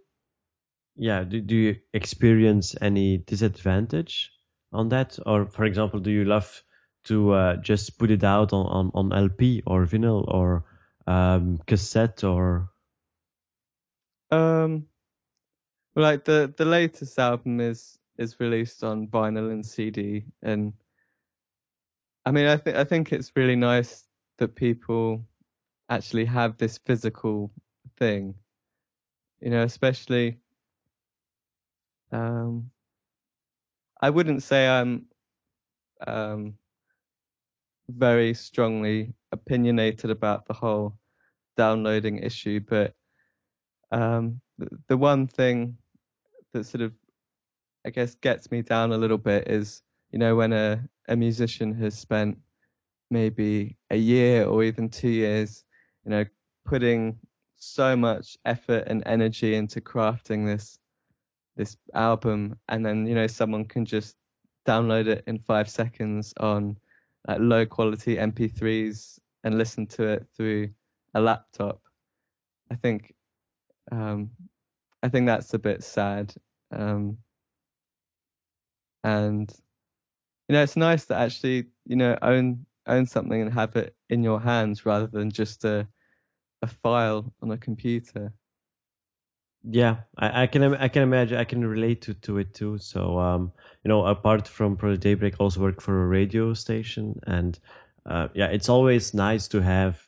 yeah 0.96 1.24
do, 1.24 1.42
do 1.42 1.56
you 1.56 1.76
experience 1.94 2.76
any 2.82 3.18
disadvantage 3.18 4.32
on 4.72 4.90
that, 4.90 5.18
or 5.26 5.46
for 5.46 5.66
example, 5.66 6.00
do 6.00 6.10
you 6.12 6.26
love 6.26 6.64
to 7.06 7.32
uh, 7.32 7.56
just 7.58 8.00
put 8.00 8.10
it 8.12 8.24
out 8.24 8.54
on, 8.54 8.66
on, 8.68 8.92
on 8.96 9.14
LP 9.14 9.62
or 9.68 9.86
vinyl 9.86 10.26
or 10.28 10.66
um, 11.06 11.60
cassette 11.68 12.24
or 12.24 12.70
Um, 14.34 14.88
like 15.96 16.26
the 16.26 16.54
the 16.58 16.66
latest 16.66 17.20
album 17.20 17.60
is 17.60 18.00
is 18.18 18.40
released 18.40 18.84
on 18.84 19.08
vinyl 19.08 19.52
and 19.52 19.66
CD, 19.66 20.26
and 20.42 20.74
I 22.26 22.32
mean, 22.32 22.48
I 22.48 22.58
think 22.58 22.78
I 22.78 22.84
think 22.84 23.12
it's 23.14 23.32
really 23.36 23.56
nice 23.56 24.08
that 24.38 24.56
people 24.56 25.26
actually 25.90 26.26
have 26.26 26.58
this 26.58 26.78
physical 26.80 27.52
thing, 27.98 28.36
you 29.42 29.50
know, 29.52 29.64
especially. 29.64 30.40
Um, 32.12 32.72
I 34.02 34.10
wouldn't 34.10 34.44
say 34.44 34.68
I'm 34.68 35.08
um 36.08 36.58
very 37.90 38.34
strongly 38.34 39.14
opinionated 39.32 40.10
about 40.10 40.46
the 40.48 40.54
whole 40.54 40.98
downloading 41.58 42.20
issue, 42.20 42.60
but 42.62 42.96
um, 43.94 44.42
the, 44.58 44.68
the 44.88 44.98
one 44.98 45.28
thing 45.28 45.78
that 46.54 46.66
sort 46.66 46.82
of, 46.82 46.94
I 47.86 47.92
guess, 47.92 48.16
gets 48.16 48.52
me 48.52 48.62
down 48.62 48.92
a 48.92 48.98
little 48.98 49.18
bit 49.18 49.48
is, 49.48 49.82
you 50.12 50.20
know, 50.20 50.36
when 50.36 50.52
a, 50.52 50.84
a 51.08 51.16
musician 51.16 51.74
has 51.76 51.98
spent 51.98 52.38
maybe 53.12 53.78
a 53.92 53.96
year 53.98 54.46
or 54.46 54.64
even 54.64 54.90
two 54.90 55.10
years, 55.10 55.64
you 56.04 56.12
know, 56.12 56.26
putting 56.66 57.20
so 57.56 57.96
much 57.96 58.38
effort 58.46 58.84
and 58.88 59.04
energy 59.06 59.56
into 59.56 59.80
crafting 59.80 60.46
this 60.46 60.80
this 61.56 61.78
album, 61.94 62.58
and 62.68 62.84
then 62.84 63.06
you 63.06 63.14
know 63.14 63.28
someone 63.28 63.64
can 63.66 63.86
just 63.86 64.16
download 64.68 65.08
it 65.08 65.24
in 65.28 65.38
five 65.38 65.70
seconds 65.70 66.34
on 66.40 66.76
like 67.28 67.40
low 67.40 67.66
quality 67.66 68.16
MP3s 68.18 69.20
and 69.44 69.58
listen 69.58 69.86
to 69.86 70.04
it 70.04 70.26
through 70.36 70.70
a 71.14 71.22
laptop. 71.22 71.80
I 72.72 72.76
think 72.76 73.14
um, 73.94 74.32
I 75.04 75.10
think 75.10 75.28
that's 75.28 75.54
a 75.54 75.60
bit 75.60 75.84
sad. 75.84 76.34
Um, 76.72 77.20
and 79.04 79.54
you 80.50 80.54
know, 80.54 80.64
it's 80.64 80.76
nice 80.78 81.06
to 81.08 81.16
actually 81.16 81.68
you 81.86 81.96
know 81.96 82.18
own 82.22 82.66
own 82.88 83.06
something 83.06 83.42
and 83.42 83.54
have 83.54 83.76
it 83.76 83.96
in 84.10 84.24
your 84.24 84.40
hands 84.40 84.86
rather 84.86 85.08
than 85.08 85.32
just 85.32 85.64
a 85.66 85.88
a 86.62 86.68
file 86.68 87.34
on 87.42 87.52
a 87.52 87.58
computer. 87.58 88.34
yeah 89.64 89.98
I, 90.18 90.44
I 90.44 90.48
can 90.48 90.76
I 90.76 90.88
can 90.90 91.04
imagine 91.04 91.38
I 91.38 91.46
can 91.46 91.66
relate 91.66 92.02
to, 92.04 92.14
to 92.16 92.38
it 92.38 92.54
too 92.54 92.78
so 92.78 93.18
um 93.20 93.52
you 93.84 93.90
know 93.90 94.06
apart 94.06 94.48
from 94.48 94.76
Project 94.76 95.04
Daybreak 95.04 95.36
I 95.36 95.38
also 95.44 95.62
work 95.62 95.82
for 95.82 96.04
a 96.04 96.08
radio 96.08 96.54
station 96.54 97.20
and 97.26 97.58
uh, 98.06 98.28
yeah 98.34 98.48
it's 98.48 98.70
always 98.70 99.14
nice 99.14 99.48
to 99.50 99.62
have 99.62 100.06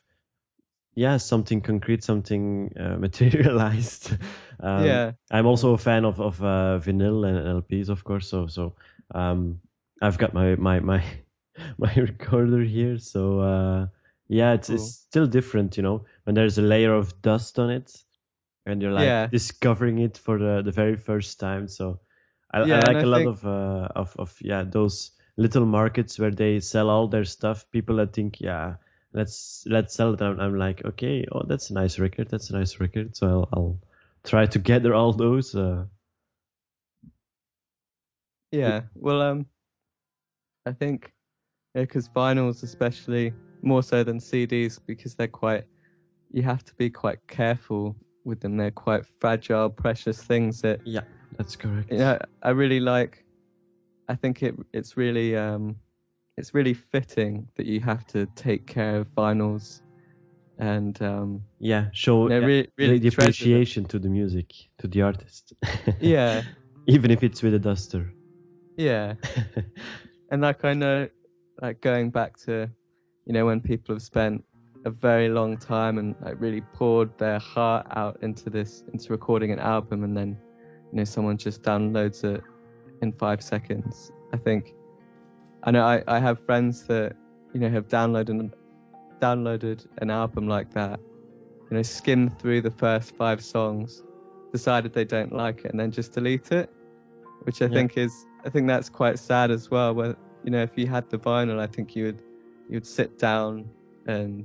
yeah 0.96 1.18
something 1.18 1.60
concrete 1.62 2.02
something 2.04 2.72
uh, 2.80 2.96
materialized 3.06 4.12
um, 4.60 4.84
yeah, 4.86 5.12
I'm 5.30 5.46
also 5.46 5.74
a 5.74 5.78
fan 5.78 6.04
of 6.04 6.20
of 6.20 6.42
uh, 6.42 6.80
vinyl 6.82 7.26
and 7.28 7.62
LPs, 7.62 7.90
of 7.90 8.04
course. 8.04 8.28
So 8.28 8.46
so 8.48 8.74
um, 9.14 9.60
I've 10.00 10.18
got 10.18 10.32
my 10.34 10.56
my 10.56 10.80
my 10.80 11.04
my 11.78 11.92
recorder 11.94 12.62
here. 12.64 12.98
So 12.98 13.40
uh, 13.40 13.86
yeah, 14.28 14.54
it's 14.54 14.68
Cool. 14.68 14.76
it's 14.76 14.92
still 15.08 15.26
different, 15.26 15.76
you 15.76 15.82
know, 15.82 16.06
when 16.24 16.34
there's 16.34 16.58
a 16.58 16.62
layer 16.62 16.94
of 16.94 17.20
dust 17.22 17.58
on 17.58 17.70
it, 17.70 17.92
and 18.66 18.82
you're 18.82 18.92
like 18.92 19.06
Yeah. 19.08 19.26
discovering 19.30 19.98
it 19.98 20.18
for 20.18 20.38
the 20.38 20.62
the 20.64 20.72
very 20.72 20.96
first 20.96 21.38
time. 21.40 21.68
So 21.68 22.00
I, 22.52 22.60
Yeah, 22.66 22.78
I 22.78 22.80
like 22.88 22.96
I 22.96 23.02
a 23.02 23.06
lot 23.06 23.24
think- 23.24 23.38
of 23.38 23.44
uh 23.46 23.88
of 23.94 24.16
of 24.18 24.36
yeah 24.40 24.64
those 24.64 25.10
little 25.36 25.66
markets 25.66 26.18
where 26.18 26.30
they 26.34 26.60
sell 26.60 26.88
all 26.88 27.08
their 27.08 27.24
stuff. 27.26 27.66
People 27.70 27.96
that 27.96 28.12
think 28.14 28.40
yeah. 28.40 28.76
Let's 29.16 29.64
let's 29.66 29.94
sell 29.94 30.12
it. 30.12 30.20
I'm, 30.20 30.38
I'm 30.38 30.58
like, 30.58 30.84
okay, 30.84 31.24
oh, 31.32 31.42
that's 31.46 31.70
a 31.70 31.72
nice 31.72 31.98
record. 31.98 32.28
That's 32.28 32.50
a 32.50 32.52
nice 32.52 32.78
record. 32.78 33.16
So 33.16 33.26
I'll, 33.26 33.48
I'll 33.50 33.78
try 34.24 34.44
to 34.44 34.58
gather 34.58 34.94
all 34.94 35.14
those. 35.14 35.54
Uh, 35.54 35.86
yeah. 38.52 38.82
Well, 38.94 39.22
um, 39.22 39.46
I 40.66 40.72
think 40.72 41.14
because 41.74 42.10
vinyls, 42.10 42.62
especially 42.62 43.32
more 43.62 43.82
so 43.82 44.04
than 44.04 44.18
CDs, 44.18 44.78
because 44.86 45.14
they're 45.14 45.28
quite, 45.28 45.64
you 46.30 46.42
have 46.42 46.62
to 46.66 46.74
be 46.74 46.90
quite 46.90 47.26
careful 47.26 47.96
with 48.26 48.40
them. 48.40 48.58
They're 48.58 48.70
quite 48.70 49.04
fragile, 49.18 49.70
precious 49.70 50.22
things 50.22 50.60
that 50.60 50.80
yeah, 50.84 51.04
that's 51.38 51.56
correct. 51.56 51.90
you 51.90 51.98
know, 51.98 52.18
I 52.42 52.50
really 52.50 52.80
like. 52.80 53.24
I 54.10 54.14
think 54.14 54.42
it 54.42 54.54
it's 54.74 54.98
really 54.98 55.34
um, 55.34 55.76
it's 56.36 56.54
really 56.54 56.74
fitting 56.74 57.48
that 57.56 57.66
you 57.66 57.80
have 57.80 58.06
to 58.08 58.26
take 58.34 58.66
care 58.66 58.98
of 58.98 59.08
vinyls, 59.14 59.80
and 60.58 61.00
um, 61.02 61.42
Yeah, 61.58 61.86
show 61.92 62.24
you 62.24 62.28
know, 62.28 62.40
yeah, 62.40 62.46
really, 62.46 62.68
really 62.78 62.98
the 62.98 63.08
them. 63.08 63.08
appreciation 63.08 63.84
to 63.86 63.98
the 63.98 64.08
music, 64.08 64.52
to 64.78 64.88
the 64.88 65.02
artist. 65.02 65.52
Yeah, 66.00 66.42
Even 66.86 67.10
if 67.10 67.22
it's 67.22 67.42
with 67.42 67.54
a 67.54 67.58
duster. 67.58 68.12
yeah, 68.76 69.14
and 70.30 70.42
like 70.42 70.64
I 70.64 70.74
know, 70.74 71.08
like 71.62 71.80
going 71.80 72.10
back 72.10 72.36
to, 72.40 72.70
you 73.26 73.32
know, 73.32 73.46
when 73.46 73.60
people 73.60 73.94
have 73.94 74.02
spent 74.02 74.44
a 74.84 74.90
very 74.90 75.28
long 75.28 75.56
time 75.56 75.98
and 75.98 76.14
like 76.22 76.40
really 76.40 76.60
poured 76.74 77.16
their 77.18 77.38
heart 77.38 77.86
out 77.96 78.18
into 78.22 78.50
this, 78.50 78.84
into 78.92 79.12
recording 79.12 79.50
an 79.52 79.58
album, 79.58 80.04
and 80.04 80.16
then, 80.16 80.36
you 80.92 80.98
know, 80.98 81.04
someone 81.04 81.36
just 81.38 81.62
downloads 81.62 82.24
it 82.24 82.42
in 83.02 83.12
five 83.12 83.42
seconds. 83.42 84.12
I 84.32 84.36
think, 84.36 84.74
I 85.66 85.70
know 85.72 85.84
I, 85.84 86.02
I 86.06 86.18
have 86.20 86.38
friends 86.46 86.84
that, 86.86 87.16
you 87.52 87.60
know, 87.60 87.68
have 87.68 87.88
downloaded 87.88 88.52
downloaded 89.20 89.86
an 89.98 90.10
album 90.10 90.46
like 90.46 90.72
that, 90.74 91.00
you 91.70 91.76
know, 91.76 91.82
skimmed 91.82 92.38
through 92.38 92.60
the 92.60 92.70
first 92.70 93.16
five 93.16 93.42
songs, 93.42 94.02
decided 94.52 94.92
they 94.92 95.04
don't 95.04 95.32
like 95.32 95.64
it, 95.64 95.70
and 95.72 95.80
then 95.80 95.90
just 95.90 96.12
delete 96.12 96.52
it, 96.52 96.70
which 97.42 97.62
I 97.62 97.66
Yeah. 97.66 97.74
think 97.74 97.96
is, 97.96 98.12
I 98.44 98.50
think 98.50 98.68
that's 98.68 98.88
quite 98.88 99.18
sad 99.18 99.50
as 99.50 99.70
well. 99.70 99.94
Where 99.94 100.16
you 100.44 100.50
know, 100.52 100.62
if 100.62 100.70
you 100.76 100.86
had 100.86 101.10
the 101.10 101.18
vinyl, 101.18 101.58
I 101.58 101.66
think 101.66 101.96
you 101.96 102.04
would, 102.04 102.22
you'd 102.68 102.86
sit 102.86 103.18
down 103.18 103.68
and 104.06 104.44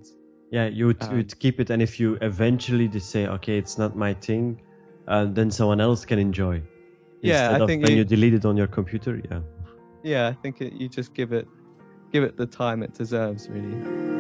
Yeah, 0.52 0.66
you 0.68 0.88
would, 0.88 1.02
Um, 1.02 1.18
would 1.18 1.38
keep 1.40 1.60
it, 1.60 1.70
and 1.70 1.82
if 1.82 2.00
you 2.00 2.18
eventually 2.22 2.88
just 2.88 3.10
say, 3.12 3.28
okay, 3.28 3.58
it's 3.58 3.78
not 3.78 3.96
my 3.96 4.14
thing, 4.16 4.62
uh, 5.08 5.26
then 5.26 5.52
someone 5.52 5.80
else 5.80 6.04
can 6.06 6.18
enjoy. 6.20 6.62
Yeah, 7.22 7.52
I 7.52 7.60
of 7.60 7.68
think 7.68 7.84
when 7.84 7.92
you- 7.92 8.00
you 8.00 8.06
delete 8.06 8.34
it 8.34 8.46
on 8.46 8.58
your 8.58 8.68
computer, 8.68 9.22
yeah 9.30 9.42
yeah, 10.04 10.28
I 10.28 10.34
think 10.34 10.62
it, 10.62 10.74
you 10.74 10.90
just 10.90 11.14
give 11.14 11.32
it 11.32 11.48
give 12.12 12.24
it 12.24 12.38
the 12.38 12.46
time 12.46 12.84
it 12.84 12.94
deserves, 12.94 13.48
really. 13.50 14.12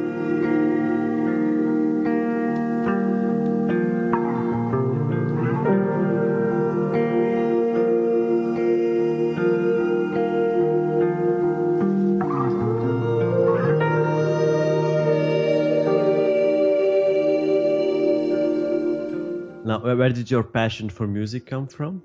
Now, 19.63 19.96
where 19.96 20.10
did 20.10 20.30
your 20.30 20.44
passion 20.44 20.89
for 20.89 21.08
music 21.08 21.46
come 21.46 21.67
from? 21.67 22.04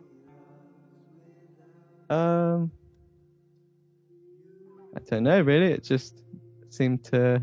Don't 5.09 5.25
know 5.25 5.41
really. 5.41 5.73
It 5.73 5.85
just 5.85 6.23
seemed 6.71 7.05
to 7.05 7.43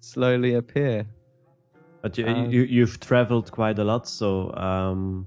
slowly 0.00 0.54
appear. 0.54 1.06
But 2.02 2.16
you, 2.16 2.26
Um, 2.26 2.50
you 2.50 2.62
you've 2.62 2.98
traveled 3.00 3.50
quite 3.52 3.78
a 3.78 3.84
lot, 3.84 4.08
so 4.08 4.54
um, 4.54 5.26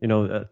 you 0.00 0.08
know, 0.08 0.24
uh, 0.24 0.44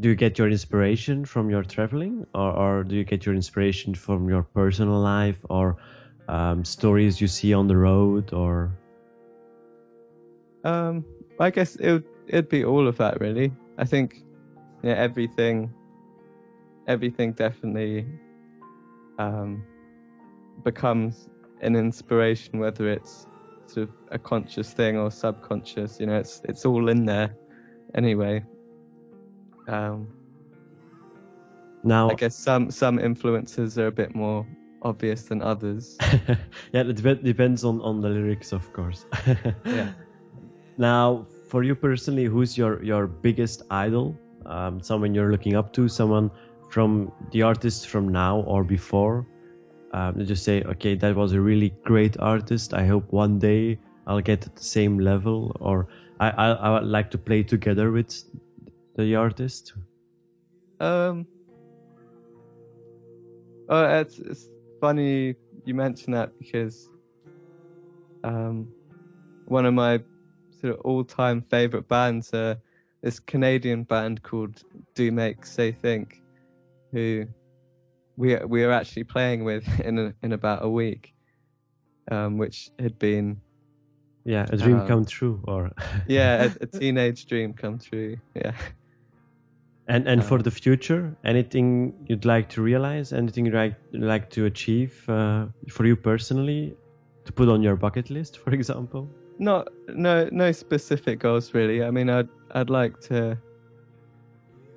do 0.00 0.08
you 0.10 0.14
get 0.14 0.38
your 0.38 0.48
inspiration 0.48 1.24
from 1.24 1.50
your 1.50 1.62
traveling, 1.62 2.26
or, 2.34 2.52
or 2.52 2.84
do 2.84 2.94
you 2.94 3.04
get 3.04 3.24
your 3.24 3.34
inspiration 3.34 3.94
from 3.94 4.28
your 4.28 4.42
personal 4.42 5.00
life, 5.00 5.38
or 5.48 5.76
um, 6.28 6.64
stories 6.64 7.20
you 7.20 7.28
see 7.28 7.54
on 7.54 7.66
the 7.66 7.76
road, 7.76 8.32
or 8.32 8.70
Um, 10.64 11.04
I 11.40 11.50
guess 11.50 11.76
it 11.76 11.92
would 11.92 12.04
it'd 12.28 12.48
be 12.48 12.64
all 12.64 12.86
of 12.86 12.98
that 12.98 13.20
really. 13.20 13.52
I 13.78 13.84
think 13.84 14.22
yeah, 14.82 14.94
everything 14.94 15.72
everything 16.86 17.32
definitely 17.32 18.06
um, 19.22 19.64
becomes 20.64 21.28
an 21.60 21.76
inspiration, 21.76 22.58
whether 22.58 22.88
it's 22.88 23.26
sort 23.66 23.88
of 23.88 23.94
a 24.10 24.18
conscious 24.18 24.72
thing 24.72 24.98
or 24.98 25.10
subconscious. 25.10 26.00
You 26.00 26.06
know, 26.06 26.18
it's 26.18 26.40
it's 26.44 26.64
all 26.64 26.88
in 26.88 27.06
there 27.06 27.36
anyway. 27.94 28.44
Um, 29.68 30.08
now? 31.84 32.10
I 32.10 32.14
guess 32.14 32.36
some 32.36 32.70
some 32.70 32.98
influences 32.98 33.78
are 33.78 33.86
a 33.86 33.92
bit 33.92 34.14
more 34.14 34.46
obvious 34.82 35.22
than 35.22 35.42
others. 35.42 35.96
yeah, 36.72 36.82
it 36.82 36.96
dep- 36.96 37.22
depends 37.22 37.64
on 37.64 37.80
on 37.80 38.00
the 38.00 38.08
lyrics, 38.08 38.52
of 38.52 38.72
course. 38.72 39.06
Yeah. 39.64 39.92
Now, 40.78 41.26
for 41.48 41.62
you 41.62 41.74
personally, 41.74 42.24
who's 42.24 42.56
your 42.56 42.82
your 42.82 43.06
biggest 43.06 43.62
idol? 43.70 44.16
Um, 44.46 44.82
someone 44.82 45.14
you're 45.14 45.30
looking 45.30 45.54
up 45.54 45.72
to, 45.74 45.88
someone 45.88 46.30
from 46.72 47.12
the 47.32 47.42
artist 47.42 47.88
from 47.88 48.08
now 48.08 48.40
or 48.40 48.64
before. 48.64 49.26
Um, 49.92 50.24
just 50.24 50.42
say, 50.42 50.62
okay, 50.62 50.94
that 50.94 51.14
was 51.14 51.32
a 51.34 51.40
really 51.40 51.74
great 51.84 52.18
artist. 52.18 52.72
I 52.72 52.86
hope 52.86 53.12
one 53.12 53.38
day 53.38 53.78
I'll 54.06 54.22
get 54.22 54.46
at 54.46 54.56
the 54.56 54.62
same 54.62 54.98
level, 54.98 55.54
or 55.60 55.88
I 56.18 56.30
I, 56.30 56.46
I 56.50 56.70
would 56.70 56.88
like 56.88 57.10
to 57.10 57.18
play 57.18 57.42
together 57.42 57.92
with 57.92 58.24
the 58.96 59.16
artist. 59.16 59.74
Um. 60.80 61.26
Oh, 63.68 63.84
it's 64.00 64.18
it's 64.18 64.48
funny 64.80 65.36
you 65.64 65.74
mention 65.74 66.14
that 66.14 66.32
because 66.38 66.88
um, 68.24 68.66
one 69.44 69.66
of 69.66 69.74
my 69.74 70.00
sort 70.60 70.74
of 70.74 70.80
all-time 70.80 71.42
favorite 71.42 71.86
bands, 71.88 72.32
uh, 72.32 72.54
this 73.02 73.20
Canadian 73.20 73.82
band 73.84 74.22
called 74.22 74.62
Do 74.94 75.12
Make 75.12 75.44
Say 75.44 75.72
Think, 75.72 76.21
who 76.92 77.26
we 78.16 78.36
we 78.36 78.64
are 78.64 78.72
actually 78.72 79.04
playing 79.04 79.44
with 79.44 79.66
in 79.84 79.98
a, 79.98 80.14
in 80.22 80.32
about 80.32 80.64
a 80.64 80.70
week, 80.70 81.12
um, 82.10 82.38
which 82.38 82.70
had 82.78 82.98
been 82.98 83.42
Yeah, 84.24 84.46
a 84.50 84.56
dream 84.56 84.80
Um, 84.80 84.82
come 84.82 85.04
true, 85.04 85.42
or 85.46 85.70
yeah 86.06 86.44
a, 86.60 86.64
a 86.64 86.66
teenage 86.66 87.26
dream 87.26 87.54
come 87.54 87.78
true. 87.78 88.16
Yeah. 88.34 88.52
And 89.88 90.08
and 90.08 90.24
for 90.24 90.38
Uh, 90.38 90.42
the 90.42 90.50
future, 90.50 91.16
anything 91.24 92.06
you'd 92.08 92.24
like 92.24 92.48
to 92.50 92.62
realize, 92.62 93.12
anything 93.12 93.46
you'd 93.46 93.54
like 93.54 93.76
like 93.92 94.30
to 94.30 94.44
achieve 94.46 95.04
uh, 95.08 95.46
for 95.70 95.86
you 95.86 95.96
personally, 95.96 96.76
to 97.26 97.32
put 97.32 97.48
on 97.48 97.62
your 97.62 97.76
bucket 97.76 98.10
list, 98.10 98.38
for 98.38 98.50
example? 98.60 99.08
Not 99.38 99.68
no 99.88 100.28
no 100.32 100.52
specific 100.52 101.18
goals 101.20 101.52
really. 101.54 101.82
I 101.82 101.90
mean 101.90 102.08
I'd 102.08 102.28
I'd 102.52 102.70
like 102.70 102.98
to 103.08 103.38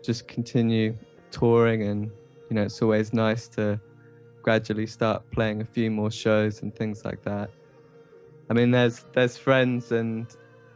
just 0.04 0.28
continue 0.28 0.98
touring 1.40 1.84
and 1.84 2.12
you 2.50 2.56
know 2.56 2.64
it's 2.64 2.82
always 2.82 3.14
nice 3.14 3.48
to 3.50 3.80
gradually 4.44 4.88
start 4.88 5.22
playing 5.32 5.62
a 5.62 5.66
few 5.66 5.92
more 5.92 6.12
shows 6.12 6.62
and 6.62 6.74
things 6.76 7.04
like 7.04 7.22
that. 7.24 7.50
I 8.50 8.54
mean 8.54 8.72
there's 8.72 9.04
there's 9.14 9.38
friends 9.38 9.92
and 9.92 10.28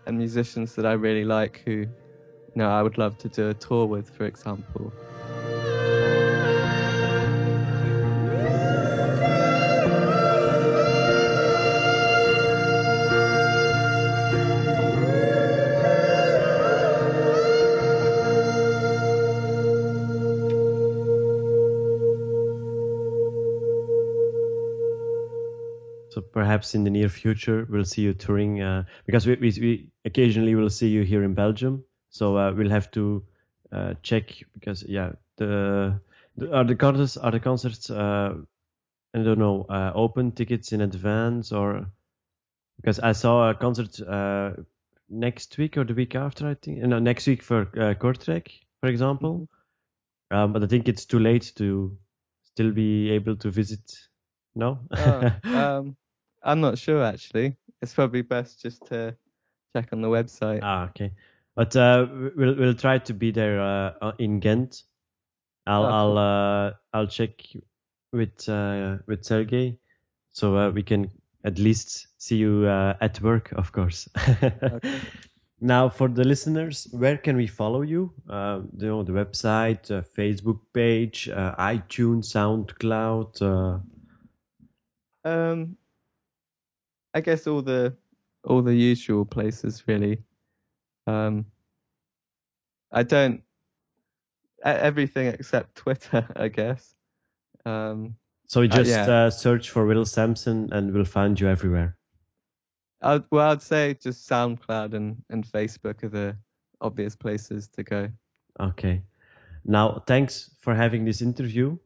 and 0.06 0.18
musicians 0.18 0.76
that 0.76 0.86
I 0.86 0.94
really 0.94 1.26
like 1.26 1.62
who 1.66 1.72
you 1.72 2.56
know 2.56 2.70
I 2.70 2.82
would 2.84 2.98
love 2.98 3.18
to 3.20 3.30
do 3.30 3.50
a 3.50 3.54
tour 3.54 3.86
with 3.86 4.10
for 4.10 4.26
example. 4.26 4.92
So 26.20 26.26
perhaps 26.34 26.76
in 26.76 26.84
the 26.84 26.90
near 26.90 27.08
future 27.08 27.66
we'll 27.70 27.86
see 27.86 28.02
you 28.02 28.14
touring 28.14 28.62
uh, 28.62 28.84
because 29.06 29.26
we, 29.26 29.36
we 29.36 29.54
we 29.62 29.88
occasionally 30.04 30.54
will 30.54 30.70
see 30.70 30.90
you 30.90 31.04
here 31.04 31.24
in 31.24 31.34
Belgium. 31.34 31.86
So 32.10 32.38
uh, 32.38 32.52
we'll 32.52 32.72
have 32.72 32.92
to 32.92 33.24
uh, 33.72 33.94
check 34.04 34.44
because 34.54 34.84
yeah 34.84 35.14
the, 35.38 36.02
the 36.36 36.54
are 36.54 36.66
the 36.66 36.76
concerts 36.76 37.16
are 37.16 37.32
the 37.32 37.40
concerts 37.40 37.90
uh, 37.90 38.34
I 39.14 39.24
don't 39.24 39.40
know 39.40 39.66
uh, 39.70 39.94
open 39.96 40.34
tickets 40.34 40.74
in 40.74 40.82
advance 40.82 41.54
or 41.54 41.88
because 42.76 43.00
I 43.00 43.14
saw 43.14 43.50
a 43.50 43.56
concert 43.56 44.02
uh, 44.02 44.52
next 45.10 45.58
week 45.58 45.78
or 45.78 45.86
the 45.86 45.94
week 45.94 46.16
after 46.16 46.50
I 46.50 46.56
think 46.56 46.80
no 46.80 47.00
next 47.00 47.28
week 47.28 47.44
for 47.44 47.62
uh, 47.62 47.94
Kortrijk 47.94 48.50
for 48.82 48.90
example. 48.90 49.48
Um, 50.32 50.52
but 50.52 50.64
I 50.64 50.68
think 50.68 50.90
it's 50.90 51.06
too 51.06 51.20
late 51.20 51.54
to 51.56 51.98
still 52.44 52.72
be 52.72 53.12
able 53.12 53.38
to 53.38 53.50
visit. 53.50 53.90
No. 54.54 54.80
Oh, 54.92 55.32
um, 55.46 55.96
I'm 56.44 56.62
not 56.62 56.78
sure 56.78 57.04
actually. 57.04 57.56
It's 57.82 57.94
probably 57.94 58.22
best 58.22 58.62
just 58.62 58.86
to 58.88 59.16
check 59.76 59.90
on 59.94 60.02
the 60.02 60.08
website. 60.08 60.60
Ah, 60.62 60.90
okay. 60.90 61.12
But 61.56 61.76
uh, 61.76 62.08
we'll 62.36 62.56
we'll 62.56 62.74
try 62.74 63.00
to 63.00 63.14
be 63.14 63.32
there 63.32 63.60
uh, 63.62 63.94
uh, 64.02 64.12
in 64.20 64.40
Ghent. 64.40 64.84
I'll 65.68 65.86
Oh, 65.86 65.88
I'll 65.88 66.18
uh, 66.18 66.74
I'll 66.94 67.08
check 67.08 67.46
with 68.12 68.48
uh, 68.50 68.98
with 69.08 69.24
Sergey, 69.24 69.78
so 70.32 70.58
uh, 70.58 70.72
we 70.72 70.84
can 70.84 71.12
at 71.44 71.60
least 71.60 72.08
see 72.18 72.38
you 72.38 72.66
uh, 72.66 72.96
at 73.02 73.22
work, 73.22 73.52
of 73.54 73.72
course. 73.72 74.08
Okay. 74.18 75.00
Now, 75.62 75.90
for 75.90 76.08
the 76.08 76.24
listeners, 76.24 76.88
where 76.92 77.18
can 77.18 77.36
we 77.36 77.46
follow 77.46 77.82
you? 77.82 78.14
Uh, 78.30 78.62
you 78.78 78.88
know, 78.88 79.04
the 79.04 79.12
website, 79.12 79.92
uh, 79.92 80.04
Facebook 80.18 80.62
page, 80.74 81.28
uh, 81.28 81.54
iTunes, 81.58 82.32
SoundCloud. 82.32 83.42
Uh, 83.42 83.80
Um, 85.26 85.76
I 87.14 87.22
guess 87.22 87.48
all 87.48 87.62
the 87.62 87.96
all 88.44 88.62
the 88.62 88.76
usual 88.76 89.26
places 89.26 89.84
really. 89.88 90.24
Um, 91.08 91.46
I 92.92 93.04
don't 93.04 93.44
everything 94.64 95.28
except 95.28 95.76
Twitter, 95.76 96.28
I 96.36 96.48
guess. 96.50 96.96
Um, 97.66 98.16
so 98.48 98.62
you 98.62 98.70
Uh, 98.70 98.84
just 98.84 98.90
yeah. 98.90 99.10
uh, 99.10 99.30
search 99.30 99.70
for 99.70 99.86
Will 99.86 100.06
Samson, 100.06 100.70
and 100.72 100.94
we'll 100.94 101.06
find 101.06 101.40
you 101.40 101.48
everywhere. 101.48 101.98
I'd, 103.02 103.24
well, 103.32 103.52
I'd 103.52 103.62
say 103.62 103.94
just 103.94 104.28
SoundCloud 104.30 104.94
and 104.94 105.24
and 105.30 105.46
Facebook 105.46 106.04
are 106.04 106.10
the 106.10 106.38
obvious 106.82 107.16
places 107.16 107.68
to 107.70 107.84
go. 107.84 108.10
Okay. 108.60 109.04
Now, 109.66 110.04
thanks 110.08 110.56
for 110.62 110.76
having 110.76 111.06
this 111.06 111.22
interview. 111.22 111.78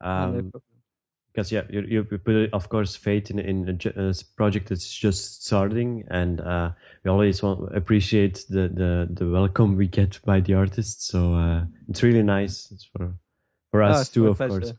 Um. 0.00 0.52
Because 1.32 1.52
yeah, 1.52 1.62
you, 1.70 1.82
you 1.82 2.04
put 2.04 2.52
of 2.52 2.68
course 2.68 2.96
faith 2.96 3.30
in 3.30 3.38
in 3.38 3.80
a, 3.96 4.14
project 4.36 4.68
that's 4.68 4.92
just 4.92 5.44
starting, 5.44 6.04
and 6.10 6.40
uh, 6.40 6.70
we 7.04 7.10
always 7.10 7.42
want 7.42 7.74
appreciate 7.76 8.44
the, 8.48 8.68
the 8.68 9.08
the 9.10 9.30
welcome 9.30 9.76
we 9.76 9.86
get 9.86 10.20
by 10.24 10.40
the 10.40 10.54
artists. 10.54 11.06
So 11.06 11.34
uh, 11.34 11.64
it's 11.88 12.02
really 12.02 12.22
nice 12.22 12.70
it's 12.72 12.84
for 12.84 13.14
for 13.70 13.82
Oh, 13.84 14.00
us 14.00 14.00
it's 14.00 14.10
too, 14.10 14.28
of 14.28 14.38
pleasure. 14.38 14.60
course, 14.60 14.72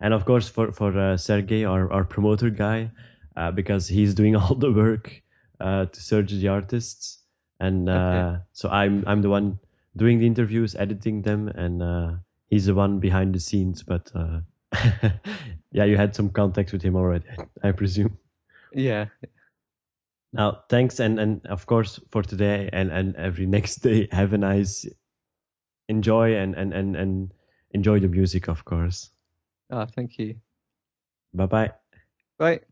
and 0.00 0.14
of 0.14 0.24
course 0.24 0.48
for 0.48 0.72
for 0.72 0.96
uh, 0.98 1.16
Sergey, 1.16 1.64
our 1.64 1.90
our 1.92 2.04
promoter 2.04 2.50
guy, 2.50 2.90
uh, 3.36 3.50
because 3.50 3.88
he's 3.88 4.14
doing 4.14 4.36
all 4.40 4.54
the 4.54 4.72
work 4.72 5.22
uh, 5.60 5.86
to 5.86 6.00
search 6.00 6.30
the 6.30 6.48
artists, 6.48 7.18
and 7.60 7.88
uh, 7.88 8.36
Okay. 8.36 8.40
so 8.52 8.68
I'm 8.68 9.04
I'm 9.06 9.22
the 9.22 9.30
one 9.30 9.58
doing 9.96 10.18
the 10.18 10.26
interviews, 10.26 10.74
editing 10.74 11.22
them, 11.22 11.48
and 11.48 11.82
uh, 11.82 12.12
he's 12.48 12.66
the 12.66 12.74
one 12.74 13.00
behind 13.00 13.34
the 13.34 13.40
scenes. 13.40 13.82
But 13.82 14.10
uh, 14.14 14.40
yeah, 15.72 15.84
you 15.84 15.96
had 15.96 16.14
some 16.14 16.30
contacts 16.30 16.72
with 16.72 16.82
him 16.82 16.96
already, 16.96 17.26
I 17.62 17.72
presume. 17.72 18.18
Yeah. 18.72 19.06
Now, 20.32 20.64
thanks, 20.68 21.00
and 21.00 21.18
and 21.18 21.46
of 21.46 21.66
course 21.66 22.00
for 22.10 22.22
today 22.22 22.68
and 22.72 22.90
and 22.90 23.16
every 23.16 23.46
next 23.56 23.76
day, 23.76 24.08
have 24.12 24.32
a 24.32 24.38
nice 24.38 24.86
enjoy 25.88 26.36
and 26.36 26.54
and 26.54 26.72
and 26.72 26.96
and 26.96 27.32
enjoy 27.70 28.00
the 28.00 28.08
music, 28.08 28.48
of 28.48 28.64
course. 28.64 29.10
Ah, 29.70 29.86
thank 29.86 30.18
you. 30.18 30.36
Bye 31.32 31.46
bye. 31.46 31.72
Right. 32.38 32.62